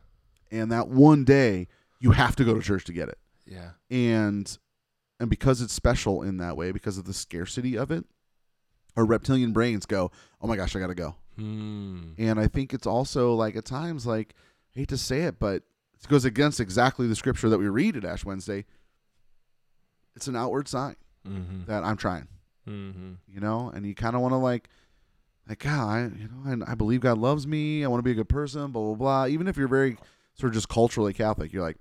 And 0.53 0.71
that 0.71 0.87
one 0.87 1.25
day 1.25 1.67
you 1.99 2.11
have 2.11 2.35
to 2.37 2.43
go 2.45 2.53
to 2.53 2.61
church 2.61 2.85
to 2.85 2.93
get 2.93 3.09
it 3.09 3.17
Yeah. 3.45 3.71
and 3.89 4.57
and 5.19 5.29
because 5.29 5.61
it's 5.61 5.73
special 5.73 6.21
in 6.23 6.37
that 6.37 6.55
way 6.57 6.71
because 6.71 6.97
of 6.97 7.05
the 7.05 7.13
scarcity 7.13 7.77
of 7.77 7.91
it 7.91 8.05
our 8.95 9.05
reptilian 9.05 9.51
brains 9.53 9.85
go 9.85 10.11
oh 10.41 10.47
my 10.47 10.55
gosh 10.55 10.75
i 10.75 10.79
gotta 10.79 10.95
go 10.95 11.15
Hmm. 11.35 12.11
and 12.19 12.39
i 12.39 12.47
think 12.47 12.73
it's 12.73 12.85
also 12.87 13.33
like 13.33 13.55
at 13.55 13.65
times 13.65 14.05
like 14.05 14.35
I 14.75 14.79
hate 14.79 14.89
to 14.89 14.97
say 14.97 15.21
it 15.21 15.39
but 15.39 15.63
it 16.01 16.07
goes 16.09 16.25
against 16.25 16.59
exactly 16.59 17.07
the 17.07 17.15
scripture 17.15 17.49
that 17.49 17.57
we 17.57 17.67
read 17.67 17.95
at 17.97 18.05
ash 18.05 18.23
wednesday 18.23 18.65
it's 20.15 20.27
an 20.27 20.35
outward 20.35 20.67
sign 20.67 20.95
Mm-hmm. 21.27 21.65
that 21.67 21.83
i'm 21.85 21.95
trying 21.97 22.27
Mm-hmm. 22.67 23.13
you 23.27 23.39
know 23.39 23.71
and 23.73 23.85
you 23.85 23.95
kind 23.95 24.15
of 24.15 24.21
want 24.21 24.33
to 24.33 24.37
like 24.37 24.69
like 25.49 25.59
God, 25.59 25.89
I, 25.89 26.01
you 26.17 26.29
know 26.29 26.65
I, 26.67 26.71
I 26.71 26.75
believe 26.75 26.99
god 27.01 27.17
loves 27.17 27.47
me 27.47 27.83
i 27.83 27.87
want 27.87 27.99
to 27.99 28.03
be 28.03 28.11
a 28.11 28.15
good 28.15 28.29
person 28.29 28.71
blah 28.71 28.83
blah 28.83 28.95
blah 28.95 29.25
even 29.27 29.47
if 29.47 29.55
you're 29.57 29.67
very 29.69 29.97
sort 30.35 30.49
of 30.49 30.53
just 30.53 30.69
culturally 30.69 31.13
catholic 31.13 31.51
you're 31.53 31.61
like 31.63 31.77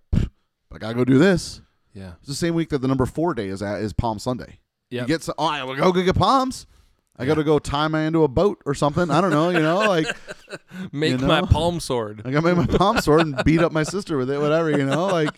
i 0.73 0.78
gotta 0.78 0.94
go 0.94 1.04
do 1.04 1.18
this 1.18 1.61
Yeah. 1.94 2.12
it's 2.18 2.28
the 2.28 2.35
same 2.35 2.54
week 2.54 2.68
that 2.71 2.78
the 2.78 2.88
number 2.88 3.06
four 3.06 3.35
day 3.35 3.49
is 3.49 3.62
at 3.62 3.80
is 3.82 3.92
palm 3.92 4.18
sunday 4.18 4.59
Yeah. 4.90 5.02
you 5.02 5.06
get 5.09 5.23
some, 5.23 5.35
oh 5.38 5.47
i 5.47 5.62
will 5.64 5.75
go 5.76 5.92
get 5.92 6.14
palms 6.16 6.66
I 7.14 7.26
got 7.26 7.35
to 7.35 7.44
go 7.44 7.59
tie 7.59 7.88
my 7.88 8.04
into 8.04 8.25
a 8.25 8.28
boat 8.28 8.62
or 8.64 8.75
something. 8.75 9.11
I 9.11 9.21
don't 9.21 9.30
know, 9.30 9.50
you 9.50 9.61
know, 9.61 9.80
like 9.80 10.06
Make 10.92 11.21
You 11.21 11.26
my 11.26 11.42
palm 11.42 11.78
sword. 11.78 12.23
I 12.25 12.30
got 12.30 12.40
to 12.42 12.54
make 12.54 12.56
my 12.71 12.78
palm 12.78 12.99
sword 13.00 13.21
and 13.21 13.37
beat 13.44 13.61
up 13.61 13.71
my 13.71 13.82
sister 13.82 14.16
with 14.16 14.30
it, 14.30 14.40
whatever, 14.40 14.71
you 14.71 14.87
know, 14.87 15.06
like 15.06 15.28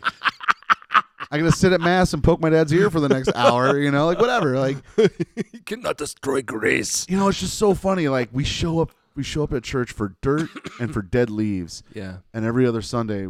I 1.31 1.39
got 1.39 1.45
to 1.47 1.53
sit 1.53 1.73
at 1.73 1.81
mass 1.81 2.15
and 2.15 2.23
poke 2.23 2.41
my 2.41 2.49
dad's 2.49 2.73
ear 2.73 2.91
for 2.91 3.01
the 3.01 3.09
next 3.09 3.33
hour, 3.35 3.77
you 3.79 3.91
know, 3.91 4.07
like 4.07 4.21
whatever, 4.21 4.57
like 4.57 4.77
you 4.97 5.61
cannot 5.67 5.99
destroy 5.99 6.43
grace. 6.43 7.07
you 7.11 7.17
know, 7.17 7.27
it's 7.29 7.41
just 7.41 7.59
so 7.59 7.75
funny. 7.75 8.07
Like 8.09 8.29
we 8.33 8.45
show 8.45 8.79
up, 8.81 8.93
we 9.17 9.23
show 9.23 9.43
up 9.45 9.53
at 9.53 9.63
church 9.63 9.93
for 9.93 10.17
dirt 10.23 10.49
and 10.81 10.93
for 10.93 11.03
dead 11.03 11.31
leaves, 11.31 11.83
Yeah. 11.95 12.19
and 12.33 12.45
every 12.45 12.67
other 12.67 12.83
Sunday, 12.83 13.27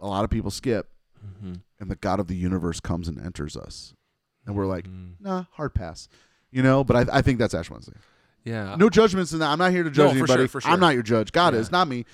a 0.00 0.06
lot 0.06 0.24
of 0.24 0.30
people 0.30 0.50
skip, 0.50 0.90
Mm-hmm. 1.24 1.54
and 1.80 1.90
the 1.90 1.96
God 1.96 2.20
of 2.20 2.26
the 2.26 2.36
universe 2.36 2.80
comes 2.80 3.08
and 3.08 3.18
enters 3.18 3.56
us, 3.56 3.94
and 4.46 4.54
we're 4.54 4.66
like, 4.66 4.86
Mm. 4.86 5.14
nah, 5.20 5.44
hard 5.52 5.72
pass, 5.74 6.06
you 6.50 6.62
know. 6.62 6.84
But 6.84 7.08
I, 7.08 7.18
I 7.18 7.22
think 7.22 7.38
that's 7.38 7.54
Ash 7.54 7.70
Wednesday. 7.70 7.94
yeah. 8.44 8.76
No 8.78 8.90
judgments 8.90 9.32
in 9.32 9.38
that. 9.38 9.48
I'm 9.50 9.58
not 9.58 9.70
here 9.72 9.84
to 9.84 9.90
judge 9.90 10.10
for 10.10 10.18
anybody. 10.18 10.40
sure, 10.42 10.48
for 10.48 10.60
sure. 10.60 10.70
I'm 10.70 10.80
not 10.80 10.92
your 10.92 11.02
judge. 11.02 11.32
God 11.32 11.54
Yeah. 11.54 11.60
is, 11.60 11.70
not 11.72 11.88
me. 11.88 12.04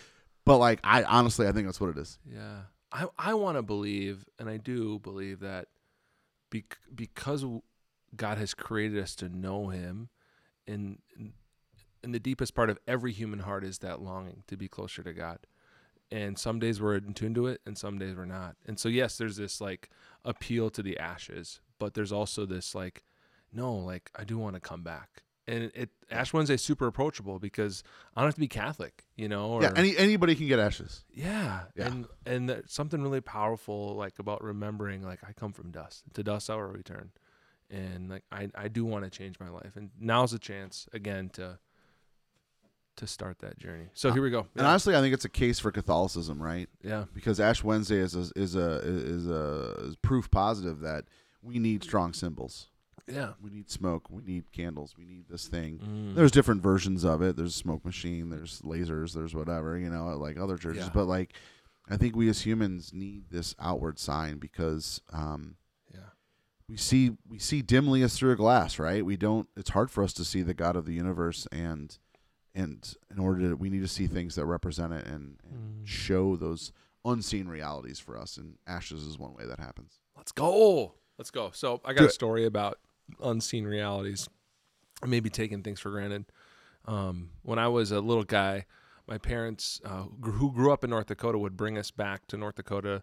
But 0.47 0.59
like, 0.59 0.79
I 0.85 1.03
honestly, 1.03 1.49
I 1.49 1.53
think 1.53 1.67
that's 1.67 1.81
what 1.81 1.91
it 1.91 1.99
is. 1.99 2.19
Yeah. 2.25 2.61
I, 2.93 3.07
I 3.19 3.35
want 3.35 3.57
to 3.59 3.63
believe, 3.63 4.25
and 4.39 4.49
I 4.49 4.57
do 4.59 4.99
believe 5.01 5.41
that 5.41 5.67
bec- 6.51 6.79
because 6.95 7.45
God 8.17 8.39
has 8.39 8.55
created 8.55 9.03
us 9.03 9.15
to 9.17 9.29
know 9.29 9.69
Him, 9.71 10.09
in, 10.69 10.99
in 12.03 12.13
the 12.13 12.21
deepest 12.21 12.55
part 12.55 12.71
of 12.71 12.79
every 12.87 13.13
human 13.13 13.41
heart 13.41 13.65
is 13.65 13.79
that 13.79 14.01
longing 14.01 14.43
to 14.47 14.57
be 14.57 14.69
closer 14.69 15.03
to 15.03 15.13
God. 15.13 15.39
And 16.13 16.39
some 16.39 16.59
days 16.59 16.81
we're 16.81 16.97
in 16.97 17.15
tune 17.15 17.35
to 17.35 17.47
it, 17.47 17.61
and 17.65 17.79
some 17.79 17.99
days 17.99 18.17
we're 18.17 18.25
not. 18.25 18.57
And 18.67 18.79
so, 18.81 18.89
yes, 18.89 19.17
there's 19.17 19.37
this 19.37 19.61
like 19.61 19.91
appeal 20.25 20.69
to 20.71 20.83
the 20.83 20.99
ashes, 20.99 21.61
but 21.79 21.95
there's 21.95 22.11
also 22.13 22.47
this 22.47 22.75
like, 22.75 23.05
no, 23.53 23.75
like 23.75 24.11
I 24.17 24.25
do 24.25 24.37
want 24.39 24.55
to 24.55 24.61
come 24.61 24.83
back. 24.83 25.23
And 25.47 25.71
it 25.75 25.91
Ash 26.11 26.33
Wednesday 26.33 26.55
is 26.55 26.63
super 26.63 26.87
approachable 26.87 27.39
because 27.39 27.83
I 28.15 28.21
don't 28.21 28.29
have 28.29 28.35
to 28.35 28.41
be 28.41 28.47
Catholic, 28.49 29.05
you 29.17 29.29
know. 29.29 29.51
Or, 29.51 29.63
yeah, 29.63 29.73
any 29.77 29.97
anybody 29.97 30.35
can 30.35 30.47
get 30.49 30.59
ashes. 30.59 31.05
yeah, 31.13 31.63
Yeah. 31.77 31.87
and 31.87 32.07
and 32.27 32.63
something 32.67 33.03
really 33.03 33.21
powerful 33.21 33.95
like 33.97 34.19
about 34.19 34.43
remembering 34.45 35.03
like 35.03 35.21
I 35.29 35.33
come 35.33 35.53
from 35.53 35.71
dust. 35.71 36.05
To 36.15 36.23
dust 36.23 36.51
I 36.51 36.57
will 36.57 36.63
return, 36.65 37.11
and 37.71 38.11
like 38.11 38.25
I 38.31 38.49
I 38.55 38.69
do 38.69 38.85
want 38.85 39.05
to 39.05 39.11
change 39.11 39.41
my 39.41 39.49
life, 39.49 39.77
and 39.77 39.91
now's 39.99 40.31
the 40.33 40.39
chance 40.39 40.89
again 40.93 41.31
to 41.31 41.59
to 42.97 43.07
start 43.07 43.39
that 43.41 43.59
journey. 43.59 43.87
So 43.95 44.13
here 44.13 44.23
we 44.23 44.31
go. 44.31 44.47
And 44.57 44.67
honestly, 44.67 44.95
I 44.97 45.01
think 45.01 45.15
it's 45.15 45.25
a 45.25 45.29
case 45.31 45.59
for 45.59 45.71
Catholicism, 45.71 46.43
right? 46.43 46.69
yeah, 46.83 47.05
Because 47.15 47.41
Ash 47.41 47.65
Wednesday 47.65 47.99
is 47.99 48.15
a, 48.15 48.31
is 48.37 48.55
a 48.57 48.81
is 48.85 49.27
a 49.29 49.75
is 49.89 49.97
proof 49.97 50.31
positive 50.31 50.81
that 50.81 51.05
we 51.43 51.59
need 51.59 51.83
strong 51.83 52.13
symbols. 52.13 52.69
yeah. 53.07 53.33
We 53.43 53.51
need 53.51 53.71
smoke. 53.71 54.11
We 54.11 54.23
need 54.23 54.53
candles. 54.53 54.95
We 54.99 55.05
need 55.07 55.25
this 55.31 55.49
thing. 55.49 55.79
Mm. 55.79 56.15
There's 56.15 56.31
different 56.31 56.63
versions 56.63 57.03
of 57.05 57.23
it. 57.23 57.37
There's 57.37 57.55
a 57.55 57.59
smoke 57.59 57.85
machine. 57.85 58.29
There's 58.31 58.61
lasers. 58.63 59.15
There's 59.15 59.35
whatever 59.35 59.79
you 59.79 59.89
know, 59.89 60.09
like 60.19 60.39
other 60.39 60.59
churches. 60.59 60.85
Yeah. 60.85 60.91
But 60.93 61.07
like, 61.07 61.33
I 61.89 61.97
think 61.97 62.15
we 62.15 62.29
as 62.29 62.43
humans 62.43 62.93
need 62.93 63.31
this 63.31 63.55
outward 63.59 63.99
sign 63.99 64.37
because 64.39 65.01
um, 65.13 65.57
yeah, 65.93 66.11
we 66.69 66.77
see 66.77 67.13
we 67.27 67.39
see 67.39 67.63
dimly 67.63 68.03
as 68.03 68.15
through 68.17 68.33
a 68.33 68.37
glass, 68.37 68.79
right? 68.79 69.05
We 69.05 69.17
don't. 69.17 69.49
It's 69.57 69.71
hard 69.71 69.91
for 69.91 70.05
us 70.05 70.13
to 70.15 70.25
see 70.25 70.43
the 70.43 70.55
God 70.55 70.77
of 70.77 70.85
the 70.85 70.93
universe, 70.95 71.49
and 71.51 71.97
and 72.55 72.95
in 73.11 73.19
order 73.19 73.51
to, 73.51 73.57
we 73.57 73.71
need 73.71 73.81
to 73.83 73.89
see 73.89 74.07
things 74.07 74.35
that 74.35 74.45
represent 74.47 74.93
it 74.93 75.07
and, 75.07 75.39
and 75.49 75.83
Mm. 75.83 75.87
show 75.87 76.37
those 76.37 76.73
unseen 77.05 77.49
realities 77.49 77.99
for 77.99 78.19
us. 78.19 78.37
And 78.37 78.59
ashes 78.67 79.05
is 79.07 79.19
one 79.19 79.35
way 79.35 79.47
that 79.47 79.59
happens. 79.61 80.01
Let's 80.17 80.33
go. 80.33 80.95
Let's 81.19 81.31
go. 81.31 81.51
So 81.53 81.81
I 81.85 81.93
got 81.93 82.01
Do 82.01 82.07
a 82.07 82.09
it. 82.09 82.13
story 82.13 82.45
about 82.45 82.79
unseen 83.23 83.65
realities, 83.65 84.29
maybe 85.07 85.31
taking 85.31 85.63
things 85.63 85.81
for 85.81 85.91
granted. 85.91 86.27
Um, 86.87 87.31
when 87.43 87.59
I 87.59 87.69
was 87.69 87.91
a 87.93 88.01
little 88.01 88.25
guy, 88.25 88.67
my 89.07 89.19
parents, 89.19 89.81
uh, 89.85 90.05
who 90.23 90.53
grew 90.53 90.73
up 90.73 90.85
in 90.85 90.91
North 90.91 91.07
Dakota, 91.07 91.39
would 91.39 91.57
bring 91.57 91.77
us 91.79 91.91
back 91.91 92.27
to 92.29 92.37
North 92.37 92.57
Dakota 92.57 93.03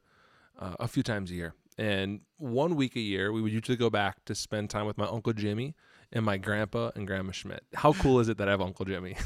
uh, 0.59 0.75
a 0.79 0.87
few 0.87 1.03
times 1.03 1.31
a 1.31 1.35
year. 1.35 1.53
And 1.77 2.21
one 2.37 2.75
week 2.75 2.95
a 2.95 2.99
year, 2.99 3.31
we 3.31 3.41
would 3.41 3.51
usually 3.51 3.77
go 3.77 3.89
back 3.89 4.25
to 4.25 4.35
spend 4.35 4.69
time 4.69 4.85
with 4.87 4.97
my 4.97 5.05
uncle 5.07 5.33
Jimmy 5.33 5.75
and 6.11 6.25
my 6.25 6.37
grandpa 6.37 6.91
and 6.95 7.05
grandma 7.05 7.31
Schmidt. 7.31 7.63
How 7.75 7.93
cool 7.93 8.19
is 8.19 8.29
it 8.29 8.37
that 8.39 8.47
I 8.47 8.51
have 8.51 8.61
Uncle 8.61 8.85
Jimmy? 8.85 9.15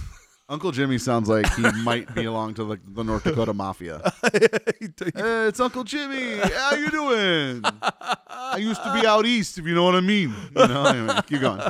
Uncle 0.49 0.71
Jimmy 0.73 0.97
sounds 0.97 1.29
like 1.29 1.49
he 1.53 1.61
might 1.83 2.13
belong 2.13 2.53
to 2.55 2.65
the, 2.65 2.77
the 2.85 3.03
North 3.03 3.23
Dakota 3.23 3.53
mafia. 3.53 4.01
Hey, 4.23 5.47
it's 5.47 5.59
Uncle 5.59 5.83
Jimmy. 5.83 6.37
How 6.37 6.75
you 6.75 6.89
doing? 6.89 7.63
I 8.27 8.57
used 8.57 8.83
to 8.83 8.93
be 8.93 9.05
out 9.07 9.25
east, 9.25 9.57
if 9.57 9.65
you 9.65 9.73
know 9.73 9.83
what 9.83 9.95
I 9.95 10.01
mean. 10.01 10.33
You 10.55 10.67
know, 10.67 10.85
anyway, 10.85 11.19
keep 11.27 11.41
going. 11.41 11.61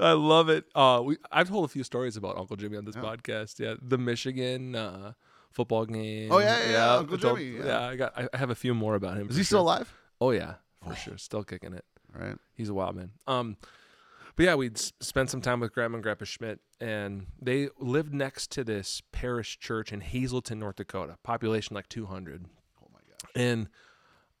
I 0.00 0.12
love 0.12 0.48
it. 0.48 0.64
Uh, 0.74 1.02
we 1.04 1.16
I've 1.30 1.48
told 1.48 1.64
a 1.64 1.68
few 1.68 1.84
stories 1.84 2.16
about 2.16 2.38
Uncle 2.38 2.56
Jimmy 2.56 2.76
on 2.78 2.84
this 2.84 2.96
Yeah. 2.96 3.02
podcast. 3.02 3.58
Yeah, 3.58 3.74
the 3.82 3.98
Michigan 3.98 4.74
uh, 4.74 5.12
football 5.50 5.84
game. 5.86 6.30
Oh, 6.32 6.38
yeah, 6.38 6.58
yeah, 6.64 6.70
yeah, 6.70 6.94
Uncle 6.96 7.16
Jimmy, 7.18 7.44
yeah. 7.58 7.64
Yeah. 7.66 7.88
I 7.88 7.96
got. 7.96 8.12
I 8.32 8.36
have 8.36 8.50
a 8.50 8.54
few 8.54 8.74
more 8.74 8.94
about 8.94 9.16
him. 9.18 9.28
Is 9.28 9.36
he 9.36 9.42
still 9.44 9.60
alive? 9.60 9.92
Oh 10.22 10.30
yeah, 10.30 10.54
for 10.84 10.92
Oh. 10.92 10.94
sure, 10.94 11.18
still 11.18 11.42
kicking 11.44 11.72
it. 11.72 11.84
Right. 12.14 12.36
He's 12.54 12.68
a 12.68 12.74
wild 12.74 12.94
man. 12.96 13.10
Um, 13.26 13.56
but 14.36 14.44
yeah, 14.44 14.54
we'd 14.54 14.76
s- 14.78 14.92
spend 15.00 15.30
some 15.30 15.40
time 15.40 15.60
with 15.60 15.72
Grandma 15.72 15.96
and 15.96 16.02
Grandpa 16.02 16.24
Schmidt, 16.26 16.60
and 16.80 17.26
they 17.40 17.70
lived 17.78 18.14
next 18.14 18.50
to 18.52 18.64
this 18.64 19.02
parish 19.12 19.58
church 19.58 19.92
in 19.92 20.00
Hazelton, 20.00 20.58
North 20.60 20.76
Dakota. 20.76 21.16
Population 21.22 21.74
like 21.74 21.88
200. 21.88 22.44
Oh 22.82 22.86
my 22.92 23.00
god. 23.08 23.30
And 23.34 23.68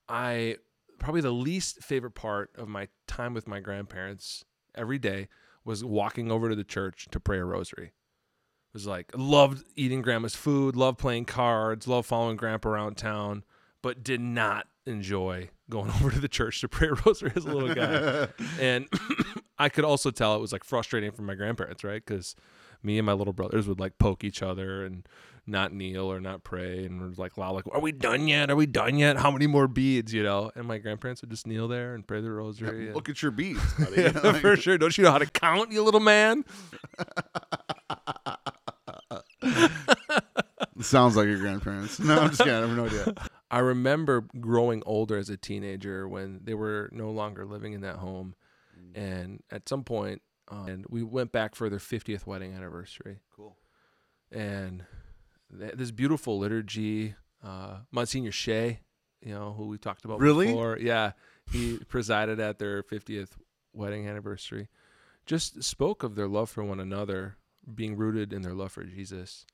I 0.08 0.56
probably 0.98 1.20
the 1.22 1.32
least 1.32 1.82
favorite 1.82 2.14
part 2.14 2.50
of 2.56 2.68
my 2.68 2.88
time 3.06 3.34
with 3.34 3.48
my 3.48 3.58
grandparents 3.60 4.44
every 4.74 4.98
day 4.98 5.28
was 5.64 5.84
walking 5.84 6.30
over 6.30 6.48
to 6.48 6.54
the 6.54 6.64
church 6.64 7.08
to 7.10 7.18
pray 7.18 7.38
a 7.38 7.44
rosary. 7.44 7.86
It 7.86 8.74
was 8.74 8.86
like 8.86 9.10
loved 9.16 9.64
eating 9.76 10.00
grandma's 10.02 10.34
food, 10.36 10.76
loved 10.76 10.98
playing 10.98 11.24
cards, 11.24 11.88
loved 11.88 12.06
following 12.06 12.36
grandpa 12.36 12.68
around 12.70 12.96
town, 12.96 13.44
but 13.82 14.02
did 14.04 14.20
not 14.20 14.66
enjoy 14.86 15.50
going 15.72 15.90
over 16.00 16.10
to 16.10 16.20
the 16.20 16.28
church 16.28 16.60
to 16.60 16.68
pray 16.68 16.88
a 16.90 16.94
rosary 16.94 17.32
as 17.34 17.44
a 17.44 17.48
little 17.52 17.74
guy. 17.74 18.28
and 18.60 18.86
I 19.58 19.68
could 19.68 19.84
also 19.84 20.10
tell 20.10 20.36
it 20.36 20.40
was 20.40 20.52
like 20.52 20.64
frustrating 20.64 21.10
for 21.12 21.22
my 21.22 21.34
grandparents, 21.34 21.82
right? 21.82 22.04
Because 22.04 22.36
me 22.82 22.98
and 22.98 23.06
my 23.06 23.12
little 23.14 23.32
brothers 23.32 23.66
would 23.66 23.80
like 23.80 23.98
poke 23.98 24.22
each 24.22 24.42
other 24.42 24.84
and 24.84 25.06
not 25.46 25.72
kneel 25.72 26.04
or 26.12 26.20
not 26.20 26.44
pray, 26.44 26.84
and 26.84 27.00
we're 27.00 27.10
like, 27.16 27.36
"Wow, 27.36 27.52
like, 27.52 27.64
are 27.72 27.80
we 27.80 27.90
done 27.90 28.28
yet? 28.28 28.48
Are 28.48 28.54
we 28.54 28.66
done 28.66 28.96
yet? 28.96 29.16
How 29.16 29.30
many 29.32 29.48
more 29.48 29.66
beads?" 29.66 30.12
You 30.12 30.22
know? 30.22 30.52
And 30.54 30.66
my 30.68 30.78
grandparents 30.78 31.20
would 31.20 31.30
just 31.30 31.48
kneel 31.48 31.66
there 31.66 31.94
and 31.94 32.06
pray 32.06 32.20
the 32.20 32.30
rosary. 32.30 32.86
and- 32.86 32.94
Look 32.94 33.08
at 33.08 33.22
your 33.22 33.32
beads. 33.32 33.60
buddy. 33.74 34.02
yeah, 34.02 34.32
for 34.34 34.54
sure. 34.56 34.78
Don't 34.78 34.96
you 34.96 35.02
know 35.04 35.10
how 35.10 35.18
to 35.18 35.26
count, 35.26 35.72
you 35.72 35.82
little 35.82 35.98
man? 36.00 36.44
Sounds 40.80 41.16
like 41.16 41.26
your 41.26 41.38
grandparents. 41.38 41.98
No, 42.00 42.18
I'm 42.20 42.28
just 42.30 42.40
kidding. 42.40 42.54
I 42.54 42.60
have 42.60 42.76
no 42.76 42.86
idea. 42.86 43.14
I 43.52 43.58
remember 43.58 44.22
growing 44.40 44.82
older 44.86 45.16
as 45.18 45.28
a 45.30 45.36
teenager 45.36 46.08
when 46.08 46.40
they 46.42 46.54
were 46.54 46.88
no 46.90 47.10
longer 47.10 47.44
living 47.44 47.74
in 47.74 47.82
that 47.82 47.96
home, 47.96 48.34
and 48.94 49.42
at 49.50 49.68
some 49.68 49.84
point, 49.84 50.22
um, 50.48 50.66
and 50.66 50.86
we 50.88 51.02
went 51.02 51.30
back 51.32 51.54
for 51.54 51.68
their 51.70 51.78
50th 51.78 52.26
wedding 52.26 52.52
anniversary. 52.54 53.20
Cool. 53.36 53.56
and 54.30 54.84
th- 55.58 55.74
this 55.74 55.90
beautiful 55.90 56.38
liturgy. 56.38 57.14
Uh, 57.44 57.78
Monsignor 57.90 58.30
Shea, 58.32 58.80
you 59.20 59.34
know, 59.34 59.52
who 59.52 59.66
we 59.66 59.76
talked 59.76 60.04
about 60.04 60.20
Really? 60.20 60.46
before. 60.46 60.78
Yeah, 60.78 61.12
he 61.50 61.78
presided 61.88 62.38
at 62.40 62.58
their 62.58 62.82
50th 62.82 63.30
wedding 63.74 64.06
anniversary. 64.08 64.68
Just 65.26 65.62
spoke 65.62 66.02
of 66.02 66.14
their 66.14 66.28
love 66.28 66.48
for 66.50 66.62
one 66.64 66.80
another, 66.80 67.36
being 67.74 67.96
rooted 67.96 68.32
in 68.32 68.42
their 68.42 68.54
love 68.54 68.72
for 68.72 68.84
Jesus. 68.84 69.44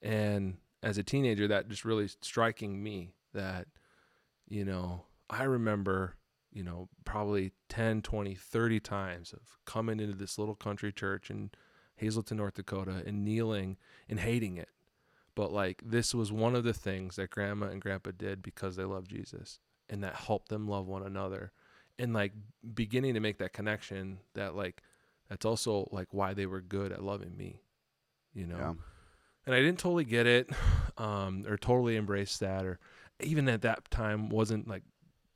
And 0.00 0.56
as 0.82 0.98
a 0.98 1.02
teenager, 1.02 1.46
that 1.48 1.68
just 1.68 1.84
really 1.84 2.08
striking 2.20 2.82
me 2.82 3.12
that, 3.36 3.68
you 4.48 4.64
know, 4.64 5.04
I 5.30 5.44
remember, 5.44 6.16
you 6.52 6.62
know, 6.62 6.88
probably 7.04 7.52
10, 7.68 8.02
20, 8.02 8.34
30 8.34 8.80
times 8.80 9.32
of 9.32 9.40
coming 9.64 10.00
into 10.00 10.16
this 10.16 10.38
little 10.38 10.54
country 10.54 10.92
church 10.92 11.30
in 11.30 11.50
Hazelton, 11.96 12.36
North 12.36 12.54
Dakota, 12.54 13.02
and 13.06 13.24
kneeling 13.24 13.76
and 14.08 14.20
hating 14.20 14.56
it. 14.56 14.68
But 15.34 15.52
like 15.52 15.82
this 15.84 16.14
was 16.14 16.32
one 16.32 16.54
of 16.54 16.64
the 16.64 16.72
things 16.72 17.16
that 17.16 17.30
grandma 17.30 17.66
and 17.66 17.80
grandpa 17.80 18.10
did 18.16 18.42
because 18.42 18.76
they 18.76 18.84
loved 18.84 19.10
Jesus 19.10 19.58
and 19.88 20.02
that 20.02 20.14
helped 20.14 20.48
them 20.48 20.66
love 20.66 20.86
one 20.86 21.02
another. 21.02 21.52
And 21.98 22.12
like 22.12 22.32
beginning 22.74 23.14
to 23.14 23.20
make 23.20 23.38
that 23.38 23.52
connection 23.52 24.18
that 24.34 24.54
like 24.54 24.82
that's 25.28 25.44
also 25.44 25.88
like 25.92 26.08
why 26.12 26.34
they 26.34 26.46
were 26.46 26.60
good 26.60 26.92
at 26.92 27.02
loving 27.02 27.36
me. 27.36 27.60
You 28.34 28.46
know. 28.46 28.58
Yeah. 28.58 28.72
And 29.44 29.54
I 29.54 29.60
didn't 29.60 29.78
totally 29.78 30.04
get 30.04 30.26
it 30.26 30.50
um 30.98 31.44
or 31.46 31.56
totally 31.58 31.96
embrace 31.96 32.38
that 32.38 32.64
or 32.64 32.78
even 33.20 33.48
at 33.48 33.62
that 33.62 33.90
time 33.90 34.28
wasn't 34.28 34.68
like 34.68 34.82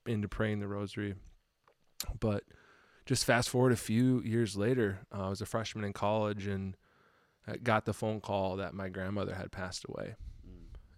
into 0.06 0.28
praying 0.28 0.60
the 0.60 0.68
rosary. 0.68 1.14
But 2.18 2.44
just 3.06 3.24
fast 3.24 3.50
forward 3.50 3.72
a 3.72 3.76
few 3.76 4.20
years 4.22 4.56
later, 4.56 5.00
uh, 5.14 5.26
I 5.26 5.28
was 5.30 5.40
a 5.40 5.46
freshman 5.46 5.84
in 5.84 5.92
college 5.92 6.46
and 6.46 6.76
I 7.46 7.56
got 7.56 7.84
the 7.84 7.92
phone 7.92 8.20
call 8.20 8.56
that 8.56 8.74
my 8.74 8.88
grandmother 8.88 9.34
had 9.34 9.50
passed 9.50 9.84
away. 9.88 10.16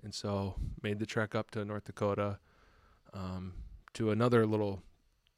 And 0.02 0.12
so 0.12 0.56
made 0.82 0.98
the 0.98 1.06
trek 1.06 1.34
up 1.34 1.50
to 1.52 1.64
North 1.64 1.84
Dakota 1.84 2.38
um, 3.14 3.54
to 3.94 4.10
another 4.10 4.46
little 4.46 4.82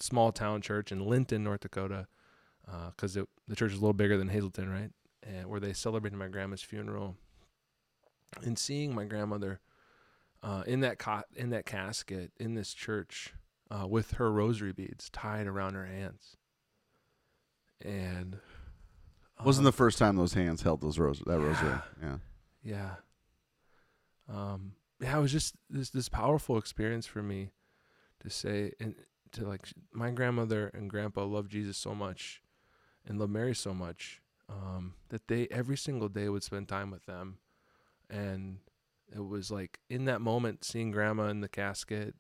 small 0.01 0.33
town 0.33 0.63
church 0.63 0.91
in 0.91 1.05
Linton, 1.05 1.45
North 1.45 1.61
Dakota, 1.61 2.07
because 2.91 3.15
the 3.15 3.57
church 3.57 3.73
is 3.73 3.79
a 3.79 3.81
little 3.81 3.93
bigger 3.93 4.17
than 4.17 4.29
Hazelton, 4.29 4.71
right? 4.71 4.91
And 5.23 5.49
where 5.49 5.61
they 5.61 5.75
celebrated 5.75 6.17
my 6.17 6.29
grandma's 6.29 6.63
funeral, 6.63 7.17
and 8.43 8.59
seeing 8.59 8.95
my 8.95 9.05
grandmother 9.05 9.61
uh, 10.45 10.63
in 10.67 10.81
that 10.81 10.99
cot 10.99 11.25
in 11.35 11.51
that 11.51 11.65
casket 11.65 12.31
in 12.39 12.55
this 12.55 12.75
church 12.75 13.33
uh, 13.71 13.87
with 13.87 14.13
her 14.13 14.31
rosary 14.31 14.73
beads 14.73 15.09
tied 15.11 15.47
around 15.47 15.75
her 15.75 15.87
hands, 15.87 16.37
and 17.81 18.39
Wasn't 19.45 19.63
um, 19.63 19.65
the 19.65 19.73
first 19.73 19.99
time 19.99 20.17
those 20.17 20.35
hands 20.35 20.63
held 20.63 20.83
those 20.83 20.99
rose 20.99 21.21
that 21.27 21.41
rosary? 21.41 21.79
Yeah. 22.03 22.17
yeah. 22.63 22.91
Um, 24.29 24.73
yeah, 25.01 25.19
it 25.19 25.21
was 25.23 25.33
just 25.33 25.55
this 25.71 25.91
this 25.91 26.09
powerful 26.09 26.59
experience 26.59 27.07
for 27.07 27.23
me 27.23 27.51
to 28.21 28.31
say 28.31 28.73
and 28.79 28.95
to 29.33 29.47
like 29.47 29.67
my 29.93 30.11
grandmother 30.11 30.69
and 30.69 30.89
grandpa 30.89 31.25
loved 31.25 31.51
Jesus 31.51 31.77
so 31.77 31.95
much 31.95 32.43
and 33.07 33.19
loved 33.19 33.33
Mary 33.33 33.55
so 33.55 33.75
much 33.75 34.21
um, 34.49 34.95
that 35.09 35.27
they 35.29 35.47
every 35.51 35.77
single 35.77 36.09
day 36.09 36.29
would 36.29 36.43
spend 36.43 36.69
time 36.69 36.91
with 36.91 37.07
them, 37.07 37.39
and 38.11 38.59
it 39.15 39.27
was 39.27 39.51
like 39.51 39.79
in 39.89 40.07
that 40.07 40.21
moment 40.21 40.65
seeing 40.65 40.91
grandma 40.91 41.29
in 41.29 41.41
the 41.41 41.49
casket 41.49 42.15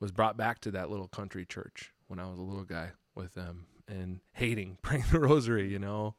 was 0.00 0.12
brought 0.12 0.36
back 0.36 0.60
to 0.60 0.70
that 0.70 0.90
little 0.90 1.08
country 1.08 1.44
church 1.44 1.92
when 2.06 2.18
I 2.18 2.28
was 2.28 2.38
a 2.38 2.42
little 2.42 2.64
guy 2.64 2.90
with 3.14 3.34
them 3.34 3.66
and 3.88 4.20
hating 4.32 4.78
praying 4.82 5.04
the 5.10 5.20
rosary, 5.20 5.68
you 5.70 5.78
know, 5.78 6.14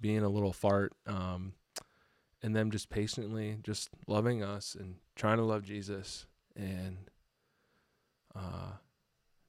being 0.00 0.22
a 0.22 0.28
little 0.28 0.52
fart. 0.52 0.92
Um, 1.06 1.54
and 2.42 2.56
them 2.56 2.70
just 2.70 2.90
patiently 2.90 3.56
just 3.62 3.88
loving 4.06 4.42
us 4.42 4.76
and 4.78 4.96
trying 5.14 5.36
to 5.36 5.44
love 5.44 5.62
Jesus 5.62 6.26
and 6.56 6.96
uh 8.34 8.72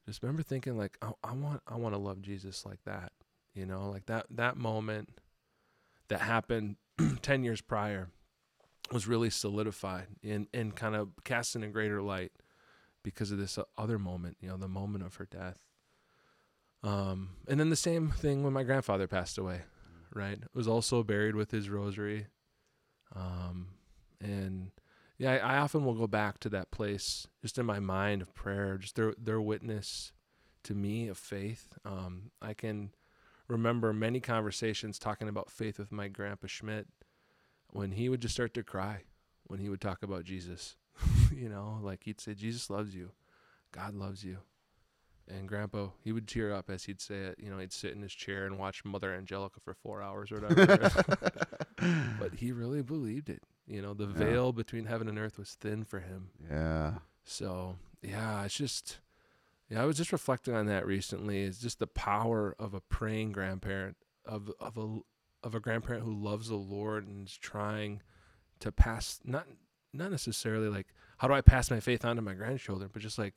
just 0.05 0.21
remember 0.21 0.43
thinking 0.43 0.77
like 0.77 0.97
I, 1.01 1.11
I 1.23 1.33
want 1.33 1.61
I 1.67 1.75
want 1.77 1.95
to 1.95 1.99
love 1.99 2.21
Jesus 2.21 2.65
like 2.65 2.83
that 2.85 3.11
you 3.55 3.65
know 3.65 3.89
like 3.89 4.05
that 4.07 4.27
that 4.29 4.57
moment 4.57 5.09
that 6.09 6.21
happened 6.21 6.75
10 7.21 7.43
years 7.43 7.61
prior 7.61 8.09
was 8.93 9.07
really 9.07 9.29
solidified 9.29 10.07
and 10.23 10.47
and 10.53 10.75
kind 10.75 10.95
of 10.95 11.09
cast 11.23 11.55
in 11.55 11.63
a 11.63 11.67
greater 11.67 12.01
light 12.01 12.31
because 13.03 13.31
of 13.31 13.37
this 13.37 13.59
other 13.77 13.99
moment 13.99 14.37
you 14.39 14.47
know 14.47 14.57
the 14.57 14.67
moment 14.67 15.05
of 15.05 15.15
her 15.15 15.25
death. 15.25 15.59
Um 16.83 17.31
and 17.47 17.59
then 17.59 17.69
the 17.69 17.75
same 17.75 18.11
thing 18.11 18.43
when 18.43 18.53
my 18.53 18.63
grandfather 18.63 19.07
passed 19.07 19.37
away 19.37 19.61
right? 20.13 20.39
Was 20.53 20.67
also 20.67 21.03
buried 21.03 21.35
with 21.35 21.51
his 21.51 21.69
rosary. 21.69 22.27
Um, 23.15 23.69
and 24.21 24.71
yeah, 25.17 25.33
I, 25.33 25.55
I 25.55 25.57
often 25.57 25.85
will 25.85 25.93
go 25.93 26.07
back 26.07 26.39
to 26.39 26.49
that 26.49 26.71
place 26.71 27.27
just 27.41 27.57
in 27.57 27.65
my 27.65 27.79
mind 27.79 28.21
of 28.21 28.33
prayer, 28.33 28.77
just 28.77 28.95
their 28.95 29.13
their 29.17 29.41
witness 29.41 30.11
to 30.63 30.73
me 30.73 31.07
of 31.07 31.17
faith. 31.17 31.77
Um, 31.85 32.31
I 32.41 32.53
can 32.53 32.91
remember 33.47 33.93
many 33.93 34.19
conversations 34.19 34.97
talking 34.97 35.27
about 35.27 35.51
faith 35.51 35.77
with 35.77 35.91
my 35.91 36.07
grandpa 36.07 36.47
Schmidt 36.47 36.87
when 37.73 37.91
he 37.91 38.07
would 38.09 38.21
just 38.21 38.33
start 38.35 38.53
to 38.53 38.63
cry 38.63 39.01
when 39.45 39.59
he 39.59 39.67
would 39.69 39.81
talk 39.81 40.03
about 40.03 40.23
Jesus. 40.23 40.75
you 41.35 41.49
know, 41.49 41.79
like 41.81 42.03
he'd 42.03 42.21
say, 42.21 42.33
Jesus 42.33 42.69
loves 42.69 42.95
you, 42.95 43.11
God 43.71 43.93
loves 43.95 44.23
you. 44.23 44.37
And 45.27 45.47
grandpa, 45.47 45.87
he 46.03 46.11
would 46.11 46.27
tear 46.27 46.53
up 46.53 46.69
as 46.69 46.83
he'd 46.83 46.99
say 46.99 47.15
it. 47.15 47.35
You 47.39 47.49
know, 47.49 47.57
he'd 47.57 47.71
sit 47.71 47.93
in 47.93 48.01
his 48.01 48.11
chair 48.13 48.45
and 48.45 48.59
watch 48.59 48.83
Mother 48.83 49.13
Angelica 49.13 49.59
for 49.61 49.73
four 49.73 50.01
hours 50.01 50.31
or 50.33 50.41
whatever. 50.41 50.91
but 52.19 52.33
he 52.35 52.51
really 52.51 52.81
believed 52.81 53.29
it. 53.29 53.41
You 53.65 53.81
know, 53.81 53.93
the 53.93 54.07
Yeah. 54.07 54.13
veil 54.13 54.51
between 54.51 54.85
heaven 54.85 55.07
and 55.07 55.17
earth 55.17 55.39
was 55.39 55.53
thin 55.53 55.85
for 55.85 55.99
him. 56.01 56.29
Yeah. 56.49 56.95
So 57.23 57.77
yeah, 58.01 58.43
it's 58.43 58.55
just 58.55 58.99
yeah, 59.69 59.81
I 59.81 59.85
was 59.85 59.95
just 59.95 60.11
reflecting 60.11 60.53
on 60.53 60.65
that 60.65 60.85
recently. 60.85 61.43
It's 61.43 61.59
just 61.59 61.79
the 61.79 61.87
power 61.87 62.53
of 62.59 62.73
a 62.73 62.81
praying 62.81 63.31
grandparent, 63.31 63.95
of 64.25 64.51
of 64.59 64.77
a 64.77 64.99
of 65.43 65.55
a 65.55 65.59
grandparent 65.59 66.03
who 66.05 66.13
loves 66.13 66.47
the 66.49 66.55
Lord 66.55 67.07
and 67.07 67.27
is 67.27 67.37
trying 67.37 68.01
to 68.59 68.71
pass 68.71 69.19
not 69.23 69.45
not 69.93 70.09
necessarily 70.11 70.69
like 70.69 70.87
how 71.17 71.27
do 71.27 71.33
I 71.33 71.41
pass 71.41 71.69
my 71.69 71.79
faith 71.79 72.03
on 72.05 72.15
to 72.15 72.21
my 72.21 72.33
grandchildren, 72.33 72.89
but 72.93 73.01
just 73.01 73.17
like 73.17 73.35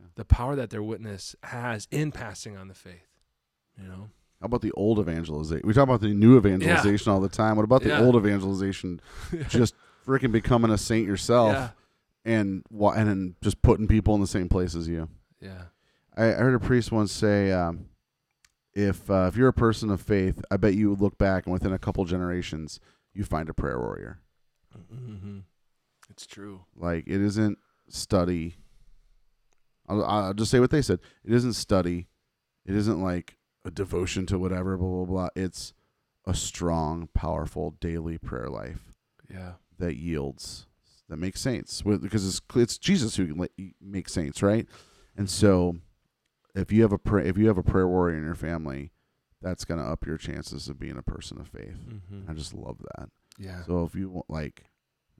Yeah. 0.00 0.06
the 0.14 0.24
power 0.24 0.56
that 0.56 0.70
their 0.70 0.82
witness 0.82 1.36
has 1.42 1.86
in 1.90 2.12
passing 2.12 2.56
on 2.56 2.68
the 2.68 2.74
faith. 2.74 3.08
You 3.80 3.86
know? 3.88 4.10
How 4.40 4.46
about 4.46 4.62
the 4.62 4.72
old 4.72 4.98
evangelization? 4.98 5.66
We 5.66 5.72
talk 5.74 5.84
about 5.84 6.00
the 6.00 6.08
new 6.14 6.36
evangelization 6.36 7.12
all 7.12 7.20
the 7.20 7.28
time. 7.28 7.56
What 7.56 7.64
about 7.64 7.82
the 7.82 7.90
Yeah. 7.90 8.00
old 8.00 8.16
evangelization? 8.16 9.00
Just 9.48 9.74
freaking 10.06 10.32
becoming 10.32 10.70
a 10.70 10.78
saint 10.78 11.06
yourself 11.06 11.52
yeah. 11.52 11.68
and 12.24 12.64
and 12.70 13.08
then 13.08 13.36
just 13.42 13.62
putting 13.62 13.86
people 13.86 14.14
in 14.16 14.20
the 14.20 14.26
same 14.26 14.48
place 14.48 14.74
as 14.74 14.88
you. 14.88 15.08
Yeah. 15.40 15.64
I, 16.16 16.24
I 16.26 16.32
heard 16.32 16.54
a 16.54 16.58
priest 16.60 16.90
once 16.90 17.12
say, 17.12 17.52
um, 17.52 17.86
if 18.74 19.10
uh, 19.10 19.26
if 19.28 19.36
you're 19.36 19.48
a 19.48 19.52
person 19.52 19.90
of 19.90 20.00
faith, 20.00 20.42
I 20.50 20.56
bet 20.56 20.74
you 20.74 20.90
would 20.90 21.00
look 21.00 21.18
back 21.18 21.46
and 21.46 21.52
within 21.52 21.72
a 21.72 21.78
couple 21.78 22.04
generations, 22.04 22.80
you 23.12 23.24
find 23.24 23.48
a 23.48 23.54
prayer 23.54 23.78
warrior. 23.78 24.20
Mm-hmm. 24.92 25.40
It's 26.10 26.26
true. 26.26 26.64
Like 26.76 27.04
it 27.06 27.20
isn't 27.20 27.58
study. 27.88 28.56
I'll, 29.88 30.04
I'll 30.04 30.34
just 30.34 30.50
say 30.50 30.60
what 30.60 30.70
they 30.70 30.82
said. 30.82 31.00
It 31.24 31.32
isn't 31.32 31.54
study. 31.54 32.08
It 32.64 32.74
isn't 32.74 33.02
like 33.02 33.36
a 33.64 33.70
devotion 33.70 34.26
to 34.26 34.38
whatever. 34.38 34.76
Blah 34.76 34.88
blah 34.88 35.04
blah. 35.04 35.28
It's 35.36 35.72
a 36.26 36.34
strong, 36.34 37.08
powerful 37.14 37.74
daily 37.80 38.16
prayer 38.16 38.48
life 38.48 38.92
Yeah. 39.28 39.54
that 39.78 39.96
yields 39.96 40.66
that 41.08 41.16
makes 41.16 41.40
saints. 41.40 41.84
With 41.84 42.00
because 42.02 42.26
it's 42.26 42.40
it's 42.54 42.78
Jesus 42.78 43.16
who 43.16 43.26
can 43.26 43.48
make 43.80 44.08
saints, 44.08 44.42
right? 44.42 44.66
And 45.16 45.28
so, 45.28 45.76
if 46.54 46.70
you 46.72 46.82
have 46.82 46.92
a 46.92 46.98
pray, 46.98 47.26
if 47.28 47.36
you 47.38 47.46
have 47.48 47.58
a 47.58 47.62
prayer 47.62 47.88
warrior 47.88 48.16
in 48.16 48.24
your 48.24 48.34
family, 48.34 48.92
that's 49.40 49.64
gonna 49.64 49.84
up 49.84 50.06
your 50.06 50.16
chances 50.18 50.68
of 50.68 50.78
being 50.78 50.96
a 50.98 51.02
person 51.02 51.40
of 51.40 51.48
faith. 51.48 51.78
Mm-hmm. 51.88 52.30
I 52.30 52.34
just 52.34 52.54
love 52.54 52.78
that. 52.96 53.08
Yeah. 53.38 53.64
So 53.64 53.84
if 53.84 53.94
you 53.94 54.10
want, 54.10 54.28
like, 54.28 54.64